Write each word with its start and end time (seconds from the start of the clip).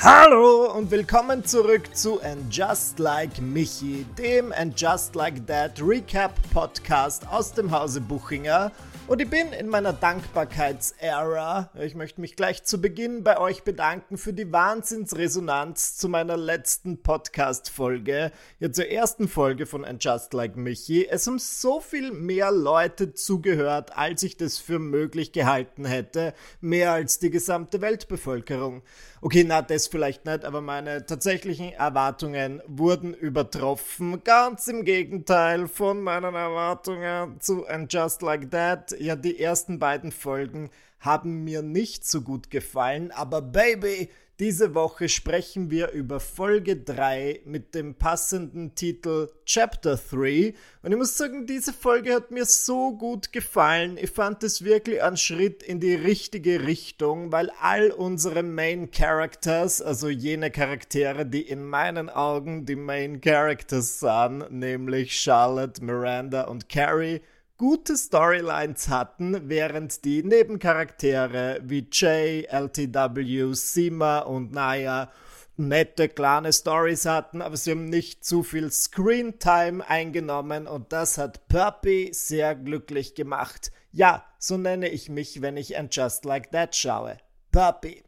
Hallo 0.00 0.72
und 0.72 0.92
willkommen 0.92 1.44
zurück 1.44 1.96
zu 1.96 2.22
And 2.22 2.54
Just 2.54 3.00
Like 3.00 3.40
Michi, 3.40 4.06
dem 4.16 4.52
And 4.52 4.80
Just 4.80 5.16
Like 5.16 5.44
That 5.48 5.82
Recap 5.82 6.34
Podcast 6.54 7.26
aus 7.28 7.52
dem 7.52 7.72
Hause 7.72 8.00
Buchinger. 8.00 8.70
Und 9.08 9.22
ich 9.22 9.30
bin 9.30 9.54
in 9.54 9.68
meiner 9.68 9.94
Dankbarkeitsära. 9.94 11.70
Ich 11.80 11.94
möchte 11.94 12.20
mich 12.20 12.36
gleich 12.36 12.64
zu 12.64 12.78
Beginn 12.78 13.24
bei 13.24 13.40
euch 13.40 13.62
bedanken 13.62 14.18
für 14.18 14.34
die 14.34 14.52
Wahnsinnsresonanz 14.52 15.96
zu 15.96 16.10
meiner 16.10 16.36
letzten 16.36 17.02
Podcast-Folge. 17.02 18.32
Ja, 18.60 18.70
zur 18.70 18.88
ersten 18.88 19.26
Folge 19.26 19.64
von 19.64 19.86
And 19.86 20.04
Just 20.04 20.34
Like 20.34 20.58
Michi. 20.58 21.06
Es 21.08 21.26
haben 21.26 21.38
so 21.38 21.80
viel 21.80 22.12
mehr 22.12 22.52
Leute 22.52 23.14
zugehört, 23.14 23.96
als 23.96 24.22
ich 24.24 24.36
das 24.36 24.58
für 24.58 24.78
möglich 24.78 25.32
gehalten 25.32 25.86
hätte. 25.86 26.34
Mehr 26.60 26.92
als 26.92 27.18
die 27.18 27.30
gesamte 27.30 27.80
Weltbevölkerung. 27.80 28.82
Okay, 29.22 29.42
na, 29.42 29.62
das 29.62 29.86
vielleicht 29.86 30.26
nicht, 30.26 30.44
aber 30.44 30.60
meine 30.60 31.06
tatsächlichen 31.06 31.72
Erwartungen 31.72 32.62
wurden 32.66 33.14
übertroffen. 33.14 34.22
Ganz 34.22 34.68
im 34.68 34.84
Gegenteil 34.84 35.66
von 35.66 36.02
meinen 36.02 36.34
Erwartungen 36.34 37.40
zu 37.40 37.66
And 37.66 37.92
Just 37.92 38.20
Like 38.20 38.50
That. 38.50 38.97
Ja, 38.98 39.16
die 39.16 39.38
ersten 39.38 39.78
beiden 39.78 40.12
Folgen 40.12 40.70
haben 41.00 41.44
mir 41.44 41.62
nicht 41.62 42.06
so 42.06 42.22
gut 42.22 42.50
gefallen, 42.50 43.12
aber 43.12 43.40
Baby, 43.40 44.08
diese 44.40 44.72
Woche 44.76 45.08
sprechen 45.08 45.68
wir 45.68 45.90
über 45.90 46.20
Folge 46.20 46.76
3 46.76 47.40
mit 47.44 47.74
dem 47.74 47.96
passenden 47.96 48.76
Titel 48.76 49.28
Chapter 49.44 49.96
3. 49.96 50.54
Und 50.82 50.92
ich 50.92 50.96
muss 50.96 51.16
sagen, 51.16 51.44
diese 51.46 51.72
Folge 51.72 52.14
hat 52.14 52.30
mir 52.30 52.44
so 52.44 52.96
gut 52.96 53.32
gefallen. 53.32 53.98
Ich 54.00 54.12
fand 54.12 54.44
es 54.44 54.62
wirklich 54.62 55.02
ein 55.02 55.16
Schritt 55.16 55.64
in 55.64 55.80
die 55.80 55.96
richtige 55.96 56.64
Richtung, 56.68 57.32
weil 57.32 57.50
all 57.60 57.90
unsere 57.90 58.44
Main 58.44 58.92
Characters, 58.92 59.82
also 59.82 60.08
jene 60.08 60.52
Charaktere, 60.52 61.26
die 61.26 61.42
in 61.42 61.64
meinen 61.64 62.08
Augen 62.08 62.64
die 62.64 62.76
Main 62.76 63.20
Characters 63.20 63.98
sind, 63.98 64.52
nämlich 64.52 65.18
Charlotte, 65.18 65.82
Miranda 65.84 66.42
und 66.42 66.68
Carrie, 66.68 67.22
gute 67.58 67.96
Storylines 67.96 68.88
hatten, 68.88 69.48
während 69.48 70.04
die 70.04 70.22
Nebencharaktere 70.22 71.60
wie 71.64 71.88
Jay, 71.92 72.44
LTW, 72.44 73.52
Sima 73.52 74.20
und 74.20 74.52
Naya 74.52 75.10
nette 75.58 76.08
kleine 76.08 76.52
Stories 76.52 77.04
hatten, 77.04 77.42
aber 77.42 77.56
sie 77.56 77.72
haben 77.72 77.86
nicht 77.86 78.24
zu 78.24 78.44
viel 78.44 78.70
Screentime 78.70 79.86
eingenommen 79.88 80.68
und 80.68 80.92
das 80.92 81.18
hat 81.18 81.48
Puppy 81.48 82.10
sehr 82.12 82.54
glücklich 82.54 83.16
gemacht. 83.16 83.72
Ja, 83.90 84.24
so 84.38 84.56
nenne 84.56 84.88
ich 84.88 85.08
mich, 85.08 85.42
wenn 85.42 85.56
ich 85.56 85.76
ein 85.76 85.88
Just 85.90 86.24
Like 86.24 86.52
That 86.52 86.76
schaue. 86.76 87.18
Puppy. 87.50 88.04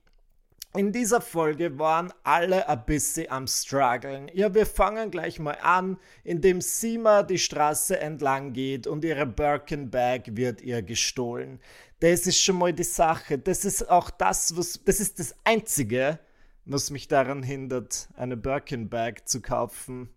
In 0.77 0.93
dieser 0.93 1.21
Folge 1.21 1.81
waren 1.81 2.13
alle 2.23 2.69
ein 2.69 2.85
bisschen 2.87 3.29
am 3.29 3.49
struggeln. 3.49 4.31
Ja, 4.33 4.55
wir 4.55 4.67
fangen 4.67 5.11
gleich 5.11 5.41
mal 5.41 5.59
an, 5.61 5.99
indem 6.23 6.61
Sima 6.61 7.25
die 7.25 7.39
Straße 7.39 7.99
entlang 7.99 8.53
geht 8.53 8.87
und 8.87 9.05
ihre 9.05 9.27
Birkin 9.27 9.91
Bag 9.91 10.37
wird 10.37 10.63
ihr 10.63 10.81
gestohlen. 10.83 11.59
Das 11.99 12.25
ist 12.29 12.41
schon 12.41 12.57
mal 12.57 12.73
die 12.73 12.85
Sache. 12.85 13.37
Das 13.37 13.65
ist 13.65 13.91
auch 13.91 14.11
das, 14.11 14.57
was, 14.57 14.81
das 14.85 15.01
ist 15.01 15.19
das 15.19 15.35
Einzige, 15.43 16.21
was 16.67 16.91
mich 16.91 17.09
daran 17.09 17.43
hindert, 17.43 18.09
eine 18.15 18.37
Birkin 18.37 18.89
Bag 18.89 19.27
zu 19.27 19.43
kaufen. 19.43 20.09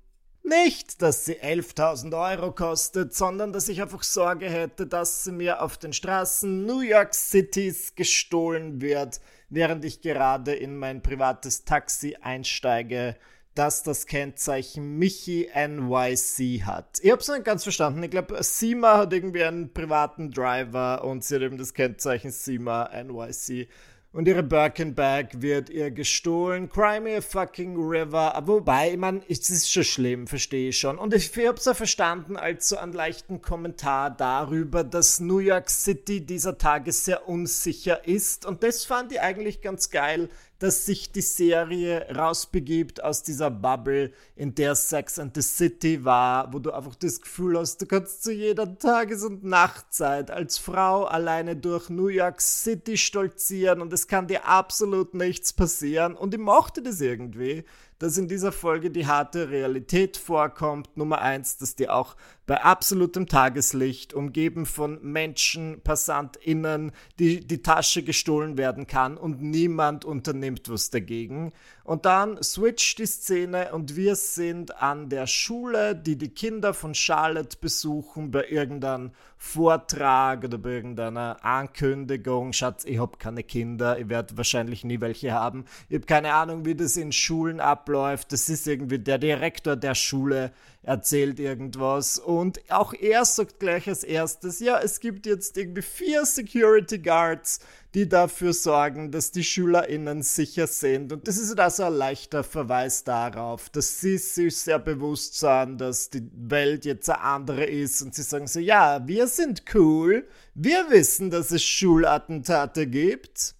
Nicht, 0.44 1.02
dass 1.02 1.26
sie 1.26 1.40
11.000 1.40 2.32
Euro 2.32 2.52
kostet, 2.52 3.14
sondern 3.14 3.54
dass 3.54 3.70
ich 3.70 3.82
einfach 3.82 4.04
Sorge 4.04 4.50
hätte, 4.50 4.86
dass 4.86 5.24
sie 5.24 5.32
mir 5.32 5.62
auf 5.62 5.78
den 5.78 5.94
Straßen 5.94 6.66
New 6.66 6.82
York 6.82 7.14
Cities 7.14 7.96
gestohlen 7.96 8.82
wird 8.82 9.22
während 9.54 9.86
ich 9.86 10.02
gerade 10.02 10.54
in 10.54 10.78
mein 10.78 11.02
privates 11.02 11.64
Taxi 11.64 12.18
einsteige, 12.22 13.16
das 13.56 13.84
das 13.84 14.08
Kennzeichen 14.08 14.98
Michi 14.98 15.48
NYC 15.54 16.64
hat. 16.66 17.00
Ich 17.02 17.12
habe 17.12 17.22
es 17.22 17.28
nicht 17.28 17.46
ganz 17.46 17.62
verstanden. 17.62 18.02
Ich 18.02 18.10
glaube, 18.10 18.42
Sima 18.42 18.98
hat 18.98 19.14
irgendwie 19.14 19.44
einen 19.44 19.72
privaten 19.72 20.32
Driver 20.32 21.04
und 21.04 21.24
sie 21.24 21.36
hat 21.36 21.44
eben 21.44 21.60
das 21.60 21.76
Kennzeichen 21.76 22.32
Sima 22.32 22.90
NYC 22.90 23.68
und 24.14 24.28
ihre 24.28 24.44
Birkenbag 24.44 25.30
wird 25.34 25.72
ihr 25.72 25.90
gestohlen. 25.90 26.70
Cry 26.70 27.18
a 27.18 27.22
fucking 27.22 27.76
river. 27.76 28.40
Wobei, 28.46 28.92
ich 28.92 28.98
meine, 28.98 29.22
es 29.28 29.50
ist 29.50 29.72
schon 29.72 29.84
schlimm, 29.84 30.28
verstehe 30.28 30.70
ich 30.70 30.78
schon. 30.78 31.00
Und 31.00 31.16
ich, 31.16 31.36
ich 31.36 31.48
habe 31.48 31.58
es 31.58 31.66
ja 31.66 31.74
verstanden 31.74 32.38
als 32.38 32.70
so 32.70 32.78
einen 32.78 32.94
leichten 32.94 33.42
Kommentar 33.42 34.12
darüber, 34.12 34.84
dass 34.84 35.20
New 35.20 35.40
York 35.40 35.70
City 35.70 36.24
dieser 36.24 36.60
Tage 36.60 36.92
sehr 36.92 37.28
unsicher 37.28 38.08
ist. 38.08 38.46
Und 38.46 38.62
das 38.62 38.86
fand 38.86 39.12
ich 39.12 39.20
eigentlich 39.20 39.62
ganz 39.62 39.90
geil, 39.90 40.30
dass 40.64 40.86
sich 40.86 41.12
die 41.12 41.20
Serie 41.20 42.08
rausbegibt 42.16 43.04
aus 43.04 43.22
dieser 43.22 43.52
Bubble, 43.52 44.14
in 44.38 44.56
der 44.56 44.76
Sex 44.76 45.20
and 45.20 45.36
the 45.36 45.42
City 45.42 46.06
war, 46.06 46.54
wo 46.54 46.60
du 46.60 46.72
einfach 46.72 46.96
das 46.96 47.20
Gefühl 47.20 47.60
hast, 47.60 47.82
du 47.82 47.86
kannst 47.86 48.24
zu 48.24 48.32
jeder 48.32 48.78
Tages- 48.78 49.26
und 49.26 49.44
Nachtzeit 49.44 50.32
als 50.32 50.58
Frau 50.58 51.04
alleine 51.04 51.58
durch 51.58 51.90
New 51.90 52.08
York 52.08 52.40
City 52.40 52.96
stolzieren 52.96 53.82
und 53.82 53.92
es 53.92 54.08
kann 54.08 54.28
dir 54.28 54.48
absolut 54.48 55.14
nichts 55.16 55.52
passieren. 55.52 56.16
Und 56.16 56.34
ich 56.34 56.40
mochte 56.40 56.82
das 56.82 57.02
irgendwie 57.02 57.66
dass 58.04 58.18
in 58.18 58.28
dieser 58.28 58.52
Folge 58.52 58.92
die 58.92 59.08
harte 59.08 59.50
Realität 59.50 60.18
vorkommt. 60.18 60.98
Nummer 60.98 61.22
eins, 61.22 61.56
dass 61.56 61.78
die 61.78 61.88
auch 61.88 62.18
bei 62.46 62.62
absolutem 62.62 63.28
Tageslicht, 63.28 64.14
umgeben 64.14 64.66
von 64.66 65.02
Menschen, 65.02 65.80
PassantInnen, 65.86 66.92
die, 67.18 67.48
die 67.48 67.62
Tasche 67.62 68.04
gestohlen 68.04 68.58
werden 68.58 68.88
kann 68.88 69.16
und 69.16 69.42
niemand 69.42 70.04
unternimmt 70.04 70.68
was 70.68 70.90
dagegen. 70.90 71.54
Und 71.86 72.06
dann 72.06 72.42
switcht 72.42 73.00
die 73.00 73.06
Szene 73.06 73.74
und 73.74 73.98
wir 73.98 74.16
sind 74.16 74.82
an 74.82 75.10
der 75.10 75.28
Schule, 75.28 75.94
die 75.94 76.18
die 76.18 76.30
Kinder 76.30 76.74
von 76.74 76.96
Charlotte 76.96 77.58
besuchen 77.60 78.32
bei 78.32 78.48
irgendeinem 78.48 79.12
Vortrag 79.38 80.46
oder 80.46 80.58
bei 80.58 80.70
irgendeiner 80.70 81.44
Ankündigung. 81.44 82.54
Schatz, 82.54 82.86
ich 82.86 83.00
habe 83.00 83.18
keine 83.18 83.44
Kinder, 83.44 84.00
ich 84.00 84.08
werde 84.08 84.38
wahrscheinlich 84.38 84.86
nie 84.86 85.02
welche 85.02 85.34
haben. 85.34 85.66
Ich 85.90 85.96
habe 85.96 86.06
keine 86.06 86.34
Ahnung, 86.34 86.64
wie 86.64 86.76
das 86.76 86.96
in 86.96 87.12
Schulen 87.12 87.60
abläuft. 87.60 88.32
Das 88.32 88.48
ist 88.48 88.66
irgendwie 88.66 89.00
der 89.00 89.18
Direktor 89.18 89.76
der 89.76 89.96
Schule 89.96 90.54
erzählt 90.84 91.40
irgendwas 91.40 92.20
und 92.20 92.60
auch 92.70 92.94
er 92.94 93.24
sagt 93.26 93.60
gleich 93.60 93.88
als 93.88 94.04
erstes, 94.04 94.60
ja, 94.60 94.80
es 94.80 95.00
gibt 95.00 95.26
jetzt 95.26 95.58
irgendwie 95.58 95.82
vier 95.82 96.26
Security 96.26 97.00
Guards, 97.00 97.60
die 97.94 98.10
dafür 98.10 98.54
sorgen, 98.54 99.12
dass 99.12 99.32
die 99.32 99.44
SchülerInnen 99.44 100.24
sicher 100.24 100.68
sind. 100.68 101.14
Und 101.14 101.28
das 101.28 101.38
ist 101.38 101.58
also 101.60 101.84
ein 101.84 101.94
leichter 101.94 102.44
Verweis 102.44 103.04
darauf, 103.04 103.70
dass 103.70 104.02
sie 104.02 104.18
sich 104.18 104.58
sehr 104.58 104.80
bewusst 104.80 105.40
sind, 105.40 105.80
dass 105.80 106.10
die 106.10 106.30
Welt 106.34 106.86
jetzt 106.86 107.10
eine 107.10 107.22
andere 107.22 107.64
ist 107.64 108.02
und 108.02 108.14
sie 108.14 108.24
sagen 108.24 108.48
so, 108.48 108.60
ja, 108.60 109.08
wir 109.08 109.28
sind 109.28 109.64
cool, 109.74 110.28
wir 110.54 110.90
wissen, 110.90 111.30
dass 111.30 111.52
es 111.52 111.64
Schulattentate 111.64 112.88
gibt. 112.88 113.56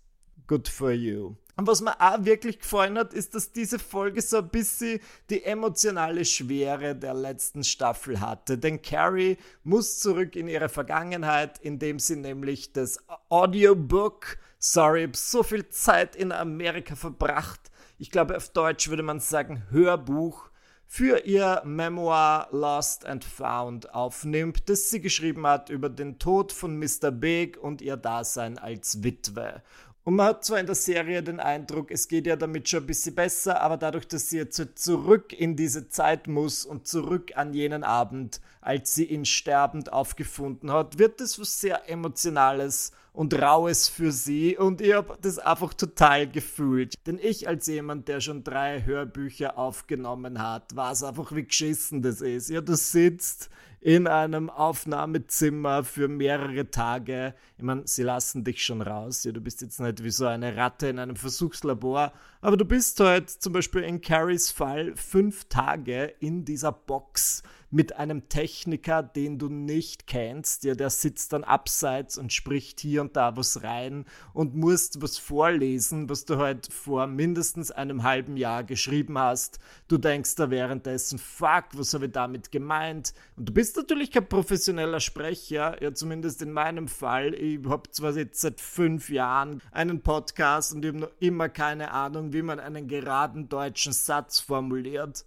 Good 0.48 0.68
for 0.68 0.92
you. 0.92 1.36
Und 1.56 1.68
was 1.68 1.82
mir 1.82 2.00
auch 2.00 2.26
wirklich 2.26 2.60
gefallen 2.60 2.98
hat, 2.98 3.14
ist, 3.14 3.36
dass 3.36 3.52
diese 3.52 3.78
Folge 3.78 4.22
so 4.22 4.38
ein 4.38 4.50
bisschen 4.50 5.00
die 5.30 5.44
emotionale 5.44 6.26
Schwere 6.26 6.96
der 6.96 7.14
letzten 7.14 7.64
Staffel 7.64 8.20
hatte. 8.20 8.58
Denn 8.58 8.82
Carrie 8.82 9.38
muss 9.64 10.00
zurück 10.00 10.36
in 10.36 10.48
ihre 10.48 10.70
Vergangenheit, 10.70 11.60
indem 11.60 12.00
sie 12.00 12.16
nämlich 12.16 12.74
das 12.74 12.98
Audiobook, 13.30 14.38
sorry, 14.58 15.10
so 15.14 15.44
viel 15.44 15.70
Zeit 15.70 16.16
in 16.16 16.32
Amerika 16.32 16.96
verbracht. 16.96 17.72
Ich 18.00 18.10
glaube, 18.10 18.36
auf 18.36 18.50
Deutsch 18.50 18.90
würde 18.90 19.04
man 19.04 19.20
sagen 19.20 19.64
Hörbuch 19.70 20.50
für 20.88 21.26
ihr 21.26 21.62
Memoir 21.66 22.50
Lost 22.52 23.06
and 23.06 23.24
Found 23.26 23.94
aufnimmt, 23.96 24.70
das 24.70 24.90
sie 24.90 25.02
geschrieben 25.02 25.46
hat 25.48 25.70
über 25.70 25.90
den 25.90 26.20
Tod 26.20 26.52
von 26.52 26.78
Mr. 26.78 27.12
Big 27.12 27.58
und 27.58 27.82
ihr 27.82 27.98
Dasein 27.98 28.58
als 28.58 29.04
Witwe. 29.04 29.64
Und 30.06 30.16
man 30.16 30.28
hat 30.28 30.44
zwar 30.44 30.60
in 30.60 30.66
der 30.66 30.76
Serie 30.76 31.24
den 31.24 31.40
Eindruck, 31.40 31.90
es 31.90 32.10
geht 32.10 32.28
ja 32.28 32.36
damit 32.36 32.68
schon 32.68 32.84
ein 32.84 32.88
bisschen 32.88 33.16
besser, 33.16 33.62
aber 33.62 33.78
dadurch, 33.78 34.06
dass 34.06 34.30
sie 34.30 34.38
jetzt 34.38 34.62
zurück 34.76 35.32
in 35.32 35.56
diese 35.56 35.88
Zeit 35.88 36.28
muss 36.28 36.66
und 36.66 36.88
zurück 36.88 37.32
an 37.36 37.54
jenen 37.54 37.86
Abend, 37.86 38.42
als 38.60 38.94
sie 38.94 39.06
ihn 39.06 39.24
sterbend 39.24 39.94
aufgefunden 39.94 40.72
hat, 40.72 41.00
wird 41.00 41.22
das 41.22 41.40
was 41.40 41.62
sehr 41.62 41.90
Emotionales 41.90 42.92
und 43.14 43.40
Raues 43.40 43.88
für 43.88 44.12
sie 44.12 44.58
und 44.58 44.82
ich 44.82 44.94
habe 44.94 45.16
das 45.22 45.38
einfach 45.38 45.74
total 45.76 46.28
gefühlt. 46.28 46.96
Denn 47.06 47.20
ich 47.22 47.48
als 47.48 47.68
jemand, 47.68 48.08
der 48.08 48.20
schon 48.20 48.44
drei 48.44 48.84
Hörbücher 48.84 49.58
aufgenommen 49.58 50.42
hat, 50.42 50.76
weiß 50.76 51.04
einfach, 51.04 51.32
wie 51.34 51.46
geschissen 51.46 52.02
das 52.02 52.22
ist. 52.22 52.50
Ja, 52.50 52.62
du 52.62 52.76
sitzt 52.76 53.50
in 53.80 54.08
einem 54.08 54.50
Aufnahmezimmer 54.50 55.84
für 55.84 56.08
mehrere 56.08 56.72
Tage. 56.72 57.36
Ich 57.58 57.64
meine, 57.64 57.84
sie 57.86 58.04
lassen 58.04 58.44
dich 58.44 58.64
schon 58.64 58.82
raus. 58.82 59.24
Ja, 59.26 59.32
du 59.32 59.42
bist 59.42 59.62
jetzt 59.62 59.80
nicht 59.80 60.04
wie 60.04 60.10
so 60.10 60.26
eine 60.26 60.56
Ratte 60.56 60.88
in 60.88 61.00
einem 61.00 61.16
Versuchslabor, 61.16 62.14
aber 62.44 62.58
du 62.58 62.66
bist 62.66 63.00
halt 63.00 63.30
zum 63.30 63.54
Beispiel 63.54 63.84
in 63.84 64.02
Carries 64.02 64.52
Fall 64.52 64.94
fünf 64.96 65.46
Tage 65.46 66.14
in 66.20 66.46
dieser 66.46 66.72
Box 66.72 67.42
mit 67.74 67.96
einem 67.98 68.30
Techniker, 68.30 69.02
den 69.02 69.40
du 69.40 69.50
nicht 69.50 70.06
kennst. 70.06 70.64
Ja, 70.64 70.76
der 70.76 70.92
sitzt 70.92 71.34
dann 71.34 71.44
abseits 71.44 72.20
und 72.20 72.32
spricht 72.32 72.80
hier 72.80 73.02
und 73.02 73.16
da 73.16 73.36
was 73.36 73.64
rein 73.64 74.06
und 74.32 74.54
musst 74.54 75.02
was 75.02 75.18
vorlesen, 75.18 76.08
was 76.08 76.26
du 76.26 76.38
halt 76.38 76.72
vor 76.72 77.08
mindestens 77.08 77.72
einem 77.72 78.04
halben 78.04 78.38
Jahr 78.38 78.64
geschrieben 78.64 79.18
hast. 79.18 79.60
Du 79.88 79.98
denkst 79.98 80.36
da 80.36 80.52
währenddessen, 80.52 81.18
fuck, 81.18 81.66
was 81.74 81.96
habe 81.96 82.06
ich 82.06 82.12
damit 82.12 82.52
gemeint? 82.52 83.16
Und 83.36 83.50
du 83.50 83.54
bist 83.54 83.76
natürlich 83.76 84.12
kein 84.12 84.30
professioneller 84.30 85.00
Sprecher, 85.00 85.82
ja, 85.82 85.94
zumindest 85.96 86.44
in 86.44 86.52
meinem 86.52 86.88
Fall. 86.88 87.34
Ich 87.34 87.66
habe 87.68 87.90
zwar 87.90 88.16
jetzt 88.16 88.42
seit 88.42 88.62
fünf 88.62 89.10
Jahren 89.10 89.64
einen 89.72 90.02
Podcast 90.02 90.76
und 90.76 90.86
ich 90.86 90.90
habe 90.90 91.00
noch 91.00 91.12
immer 91.20 91.50
keine 91.50 91.90
Ahnung, 91.90 92.33
wie 92.34 92.42
man 92.42 92.60
einen 92.60 92.88
geraden 92.88 93.48
deutschen 93.48 93.94
Satz 93.94 94.40
formuliert 94.40 95.26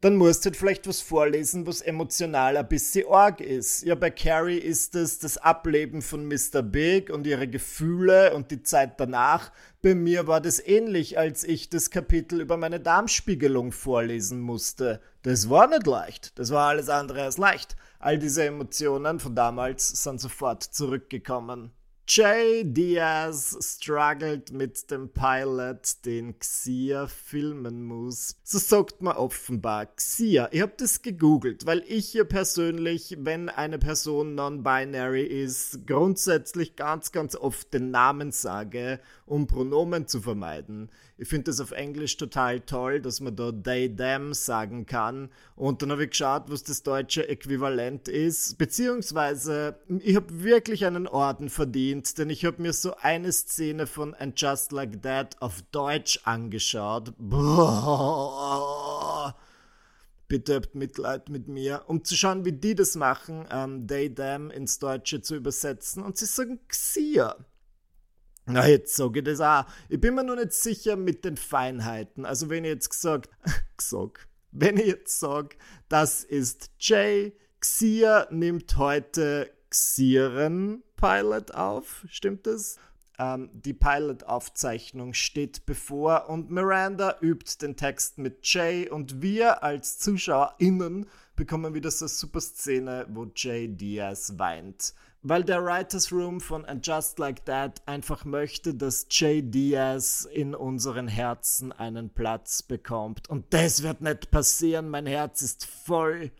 dann 0.00 0.14
musst 0.14 0.44
du 0.44 0.50
halt 0.50 0.56
vielleicht 0.56 0.86
was 0.86 1.00
vorlesen, 1.00 1.66
was 1.66 1.80
emotional 1.80 2.56
ein 2.56 2.68
bisschen 2.68 3.08
arg 3.08 3.40
ist. 3.40 3.82
Ja, 3.82 3.96
bei 3.96 4.10
Carrie 4.10 4.58
ist 4.58 4.94
es 4.94 5.18
das 5.18 5.38
Ableben 5.38 6.02
von 6.02 6.28
Mr. 6.28 6.62
Big 6.62 7.10
und 7.10 7.26
ihre 7.26 7.48
Gefühle 7.48 8.32
und 8.34 8.52
die 8.52 8.62
Zeit 8.62 9.00
danach. 9.00 9.50
Bei 9.82 9.96
mir 9.96 10.28
war 10.28 10.40
das 10.40 10.64
ähnlich, 10.64 11.18
als 11.18 11.42
ich 11.42 11.68
das 11.68 11.90
Kapitel 11.90 12.40
über 12.40 12.56
meine 12.56 12.78
Darmspiegelung 12.78 13.72
vorlesen 13.72 14.40
musste. 14.40 15.00
Das 15.22 15.50
war 15.50 15.66
nicht 15.66 15.86
leicht. 15.86 16.38
Das 16.38 16.52
war 16.52 16.68
alles 16.68 16.88
andere 16.88 17.24
als 17.24 17.36
leicht. 17.36 17.76
All 17.98 18.18
diese 18.20 18.44
Emotionen 18.44 19.18
von 19.18 19.34
damals 19.34 19.88
sind 20.04 20.20
sofort 20.20 20.62
zurückgekommen. 20.62 21.72
Jay 22.10 22.64
Diaz 22.64 23.54
struggelt 23.60 24.50
mit 24.50 24.90
dem 24.90 25.10
Pilot, 25.10 26.06
den 26.06 26.38
Xia 26.38 27.06
filmen 27.06 27.84
muss. 27.84 28.34
So 28.44 28.56
sagt 28.56 29.02
man 29.02 29.14
offenbar 29.14 29.84
Xia. 29.94 30.48
Ich 30.50 30.62
habe 30.62 30.72
das 30.78 31.02
gegoogelt, 31.02 31.66
weil 31.66 31.84
ich 31.86 32.08
hier 32.08 32.24
persönlich, 32.24 33.18
wenn 33.20 33.50
eine 33.50 33.78
Person 33.78 34.34
non-binary 34.34 35.22
ist, 35.22 35.86
grundsätzlich 35.86 36.76
ganz, 36.76 37.12
ganz 37.12 37.36
oft 37.36 37.74
den 37.74 37.90
Namen 37.90 38.32
sage, 38.32 39.00
um 39.26 39.46
Pronomen 39.46 40.06
zu 40.06 40.22
vermeiden. 40.22 40.88
Ich 41.18 41.28
finde 41.28 41.50
das 41.50 41.60
auf 41.60 41.72
Englisch 41.72 42.16
total 42.16 42.60
toll, 42.60 43.00
dass 43.00 43.20
man 43.20 43.34
da 43.34 43.50
they, 43.52 43.94
them 43.94 44.32
sagen 44.32 44.86
kann. 44.86 45.30
Und 45.56 45.82
dann 45.82 45.90
habe 45.90 46.04
ich 46.04 46.10
geschaut, 46.10 46.44
was 46.46 46.62
das 46.62 46.84
deutsche 46.84 47.28
Äquivalent 47.28 48.06
ist. 48.08 48.56
Beziehungsweise, 48.56 49.80
ich 49.98 50.14
habe 50.14 50.44
wirklich 50.44 50.86
einen 50.86 51.08
Orden 51.08 51.50
verdient, 51.50 51.97
denn 52.02 52.30
ich 52.30 52.44
habe 52.44 52.62
mir 52.62 52.72
so 52.72 52.94
eine 52.96 53.32
Szene 53.32 53.86
von 53.86 54.14
And 54.14 54.40
Just 54.40 54.72
Like 54.72 55.02
That 55.02 55.40
auf 55.40 55.62
Deutsch 55.72 56.20
angeschaut. 56.24 57.12
Bitte 60.28 60.54
habt 60.56 60.74
Mitleid 60.74 61.30
mit 61.30 61.48
mir, 61.48 61.84
um 61.86 62.04
zu 62.04 62.14
schauen, 62.14 62.44
wie 62.44 62.52
die 62.52 62.74
das 62.74 62.96
machen, 62.96 63.46
ähm, 63.50 63.86
they, 63.86 64.14
them 64.14 64.50
ins 64.50 64.78
Deutsche 64.78 65.22
zu 65.22 65.36
übersetzen. 65.36 66.02
Und 66.02 66.18
sie 66.18 66.26
sagen 66.26 66.60
Xia. 66.68 67.36
Na, 68.44 68.66
jetzt 68.66 68.96
sage 68.96 69.20
ich 69.20 69.24
das 69.24 69.40
auch. 69.40 69.64
Ich 69.88 70.00
bin 70.00 70.14
mir 70.14 70.24
noch 70.24 70.36
nicht 70.36 70.52
sicher 70.52 70.96
mit 70.96 71.24
den 71.24 71.36
Feinheiten. 71.36 72.24
Also, 72.24 72.48
wenn 72.50 72.64
ich 72.64 72.70
jetzt 72.70 72.90
gesagt, 72.90 73.30
gesagt, 73.76 74.28
wenn 74.52 74.76
ich 74.76 74.86
jetzt 74.86 75.18
sage, 75.18 75.56
das 75.88 76.24
ist 76.24 76.70
Jay, 76.78 77.34
Xia 77.60 78.28
nimmt 78.30 78.76
heute 78.76 79.50
Xieren 79.70 80.82
Pilot 80.98 81.54
auf, 81.54 82.04
stimmt 82.10 82.46
das? 82.46 82.78
Ähm, 83.18 83.48
die 83.52 83.72
Pilot-Aufzeichnung 83.72 85.14
steht 85.14 85.64
bevor 85.64 86.28
und 86.28 86.50
Miranda 86.50 87.16
übt 87.22 87.62
den 87.62 87.76
Text 87.76 88.18
mit 88.18 88.40
Jay 88.42 88.88
und 88.88 89.22
wir 89.22 89.62
als 89.62 89.98
ZuschauerInnen 89.98 91.06
bekommen 91.34 91.72
wieder 91.72 91.90
so 91.90 92.04
eine 92.04 92.10
super 92.10 92.40
Szene, 92.40 93.06
wo 93.08 93.26
Jay 93.34 93.68
Diaz 93.68 94.34
weint 94.36 94.92
weil 95.22 95.42
der 95.42 95.64
Writers 95.64 96.12
Room 96.12 96.40
von 96.40 96.64
And 96.64 96.86
Just 96.86 97.18
Like 97.18 97.44
That 97.46 97.82
einfach 97.86 98.24
möchte, 98.24 98.74
dass 98.74 99.06
Jay 99.10 99.42
Diaz 99.42 100.28
in 100.30 100.54
unseren 100.54 101.08
Herzen 101.08 101.72
einen 101.72 102.10
Platz 102.10 102.62
bekommt. 102.62 103.28
Und 103.28 103.52
das 103.52 103.82
wird 103.82 104.00
nicht 104.00 104.30
passieren. 104.30 104.88
Mein 104.88 105.06
Herz 105.06 105.42
ist 105.42 105.66
voll. 105.66 106.30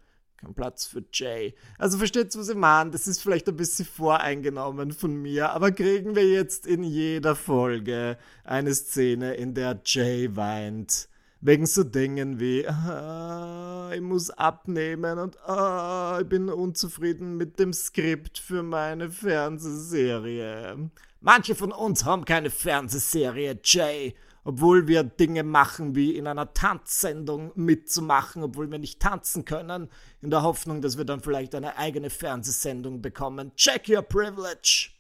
Kein 0.41 0.55
Platz 0.55 0.87
für 0.87 1.03
Jay. 1.13 1.55
Also 1.79 1.99
versteht 1.99 2.37
was 2.37 2.49
ich 2.49 2.55
meine? 2.55 2.91
Das 2.91 3.09
ist 3.09 3.21
vielleicht 3.21 3.49
ein 3.49 3.57
bisschen 3.57 3.87
voreingenommen 3.87 4.93
von 4.93 5.13
mir, 5.17 5.51
aber 5.51 5.73
kriegen 5.73 6.15
wir 6.15 6.31
jetzt 6.31 6.65
in 6.65 6.85
jeder 6.85 7.35
Folge 7.35 8.17
eine 8.45 8.73
Szene, 8.73 9.35
in 9.35 9.55
der 9.55 9.81
Jay 9.85 10.37
weint. 10.37 11.09
Wegen 11.41 11.67
so 11.67 11.83
Dingen 11.83 12.39
wie, 12.39 12.69
ah, 12.69 13.91
ich 13.93 14.01
muss 14.01 14.31
abnehmen 14.31 15.19
und 15.19 15.37
ah, 15.41 16.19
ich 16.21 16.29
bin 16.29 16.49
unzufrieden 16.49 17.37
mit 17.37 17.59
dem 17.59 17.73
Skript 17.73 18.39
für 18.39 18.63
meine 18.63 19.11
Fernsehserie. 19.11 20.91
Manche 21.21 21.57
von 21.57 21.73
uns 21.73 22.05
haben 22.05 22.25
keine 22.25 22.51
Fernsehserie, 22.51 23.59
Jay. 23.65 24.15
Obwohl 24.45 24.89
wir 24.89 25.03
Dinge 25.03 25.43
machen 25.43 25.95
wie 25.95 26.17
in 26.17 26.27
einer 26.27 26.53
Tanzsendung 26.55 27.53
mitzumachen, 27.55 28.43
obwohl 28.43 28.71
wir 28.71 28.79
nicht 28.79 29.01
tanzen 29.01 29.45
können, 29.45 29.91
in 30.21 30.31
der 30.31 30.43
Hoffnung, 30.43 30.81
dass 30.81 30.97
wir 30.97 31.05
dann 31.05 31.21
vielleicht 31.21 31.55
eine 31.55 31.77
eigene 31.77 32.11
Fernsehsendung 32.11 33.03
bekommen. 33.03 33.53
Check 33.57 33.89
your 33.89 34.03
privilege! 34.03 34.98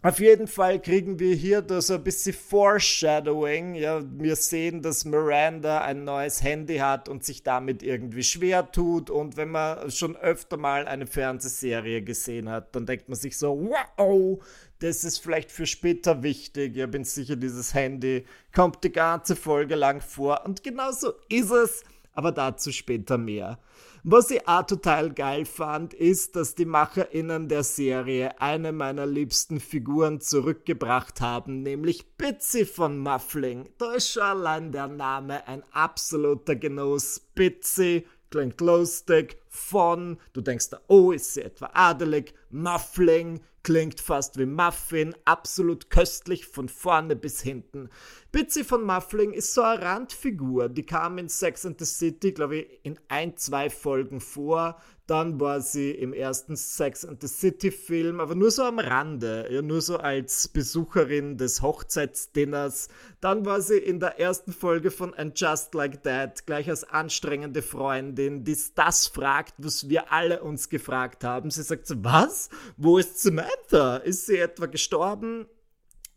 Auf 0.00 0.20
jeden 0.20 0.46
Fall 0.46 0.80
kriegen 0.80 1.18
wir 1.18 1.34
hier 1.34 1.64
so 1.80 1.94
ein 1.94 2.04
bisschen 2.04 2.32
Foreshadowing. 2.32 3.74
Ja, 3.74 4.00
wir 4.00 4.36
sehen, 4.36 4.80
dass 4.80 5.04
Miranda 5.04 5.80
ein 5.80 6.04
neues 6.04 6.40
Handy 6.40 6.76
hat 6.76 7.08
und 7.08 7.24
sich 7.24 7.42
damit 7.42 7.82
irgendwie 7.82 8.22
schwer 8.22 8.70
tut. 8.70 9.10
Und 9.10 9.36
wenn 9.36 9.50
man 9.50 9.90
schon 9.90 10.16
öfter 10.16 10.56
mal 10.56 10.86
eine 10.86 11.08
Fernsehserie 11.08 12.02
gesehen 12.02 12.48
hat, 12.48 12.76
dann 12.76 12.86
denkt 12.86 13.08
man 13.08 13.18
sich 13.18 13.36
so, 13.36 13.72
wow, 13.96 14.40
das 14.78 15.02
ist 15.02 15.18
vielleicht 15.18 15.50
für 15.50 15.66
später 15.66 16.22
wichtig. 16.22 16.76
Ich 16.76 16.90
bin 16.92 17.02
sicher, 17.02 17.34
dieses 17.34 17.74
Handy 17.74 18.24
kommt 18.54 18.84
die 18.84 18.92
ganze 18.92 19.34
Folge 19.34 19.74
lang 19.74 20.00
vor. 20.00 20.42
Und 20.44 20.62
genau 20.62 20.92
so 20.92 21.14
ist 21.28 21.50
es. 21.50 21.82
Aber 22.12 22.30
dazu 22.30 22.70
später 22.70 23.18
mehr. 23.18 23.58
Was 24.04 24.30
ich 24.30 24.46
auch 24.46 24.62
total 24.62 25.12
geil 25.12 25.44
fand, 25.44 25.92
ist, 25.92 26.36
dass 26.36 26.54
die 26.54 26.64
MacherInnen 26.64 27.48
der 27.48 27.64
Serie 27.64 28.40
eine 28.40 28.72
meiner 28.72 29.06
liebsten 29.06 29.60
Figuren 29.60 30.20
zurückgebracht 30.20 31.20
haben, 31.20 31.62
nämlich 31.62 32.16
Bitsy 32.16 32.64
von 32.64 32.98
Muffling. 32.98 33.68
Da 33.78 33.94
ist 33.94 34.10
schon 34.10 34.22
allein 34.22 34.72
der 34.72 34.86
Name 34.86 35.46
ein 35.48 35.62
absoluter 35.72 36.54
Genuss. 36.54 37.20
Bitsy 37.34 38.06
klingt 38.30 38.60
lustig, 38.60 39.38
von, 39.48 40.18
du 40.32 40.40
denkst, 40.40 40.68
oh, 40.86 41.12
ist 41.12 41.34
sie 41.34 41.42
etwa 41.42 41.70
adelig, 41.72 42.34
Muffling, 42.50 43.40
klingt 43.62 44.00
fast 44.00 44.38
wie 44.38 44.46
Muffin, 44.46 45.14
absolut 45.24 45.90
köstlich 45.90 46.46
von 46.46 46.68
vorne 46.68 47.16
bis 47.16 47.42
hinten. 47.42 47.90
Bitsy 48.38 48.62
von 48.62 48.84
Muffling 48.84 49.32
ist 49.32 49.52
so 49.52 49.62
eine 49.62 49.82
Randfigur, 49.82 50.68
die 50.68 50.86
kam 50.86 51.18
in 51.18 51.28
Sex 51.28 51.66
and 51.66 51.76
the 51.80 51.84
City, 51.84 52.30
glaube 52.30 52.58
ich, 52.58 52.78
in 52.84 52.96
ein, 53.08 53.36
zwei 53.36 53.68
Folgen 53.68 54.20
vor. 54.20 54.80
Dann 55.08 55.40
war 55.40 55.60
sie 55.60 55.90
im 55.90 56.12
ersten 56.12 56.54
Sex 56.54 57.04
and 57.04 57.20
the 57.20 57.26
City 57.26 57.72
Film, 57.72 58.20
aber 58.20 58.36
nur 58.36 58.52
so 58.52 58.62
am 58.62 58.78
Rande, 58.78 59.48
ja, 59.50 59.60
nur 59.60 59.80
so 59.80 59.96
als 59.96 60.46
Besucherin 60.46 61.36
des 61.36 61.62
Hochzeitsdinners. 61.62 62.90
Dann 63.20 63.44
war 63.44 63.60
sie 63.60 63.78
in 63.78 63.98
der 63.98 64.20
ersten 64.20 64.52
Folge 64.52 64.92
von 64.92 65.14
And 65.14 65.36
Just 65.40 65.74
Like 65.74 66.04
That 66.04 66.46
gleich 66.46 66.70
als 66.70 66.84
anstrengende 66.84 67.60
Freundin, 67.60 68.44
die 68.44 68.56
das 68.76 69.08
fragt, 69.08 69.54
was 69.58 69.88
wir 69.88 70.12
alle 70.12 70.44
uns 70.44 70.68
gefragt 70.68 71.24
haben. 71.24 71.50
Sie 71.50 71.64
sagt 71.64 71.88
so, 71.88 71.96
was? 72.04 72.50
Wo 72.76 72.98
ist 72.98 73.20
Samantha? 73.20 73.96
Ist 73.96 74.26
sie 74.26 74.36
etwa 74.36 74.66
gestorben? 74.66 75.48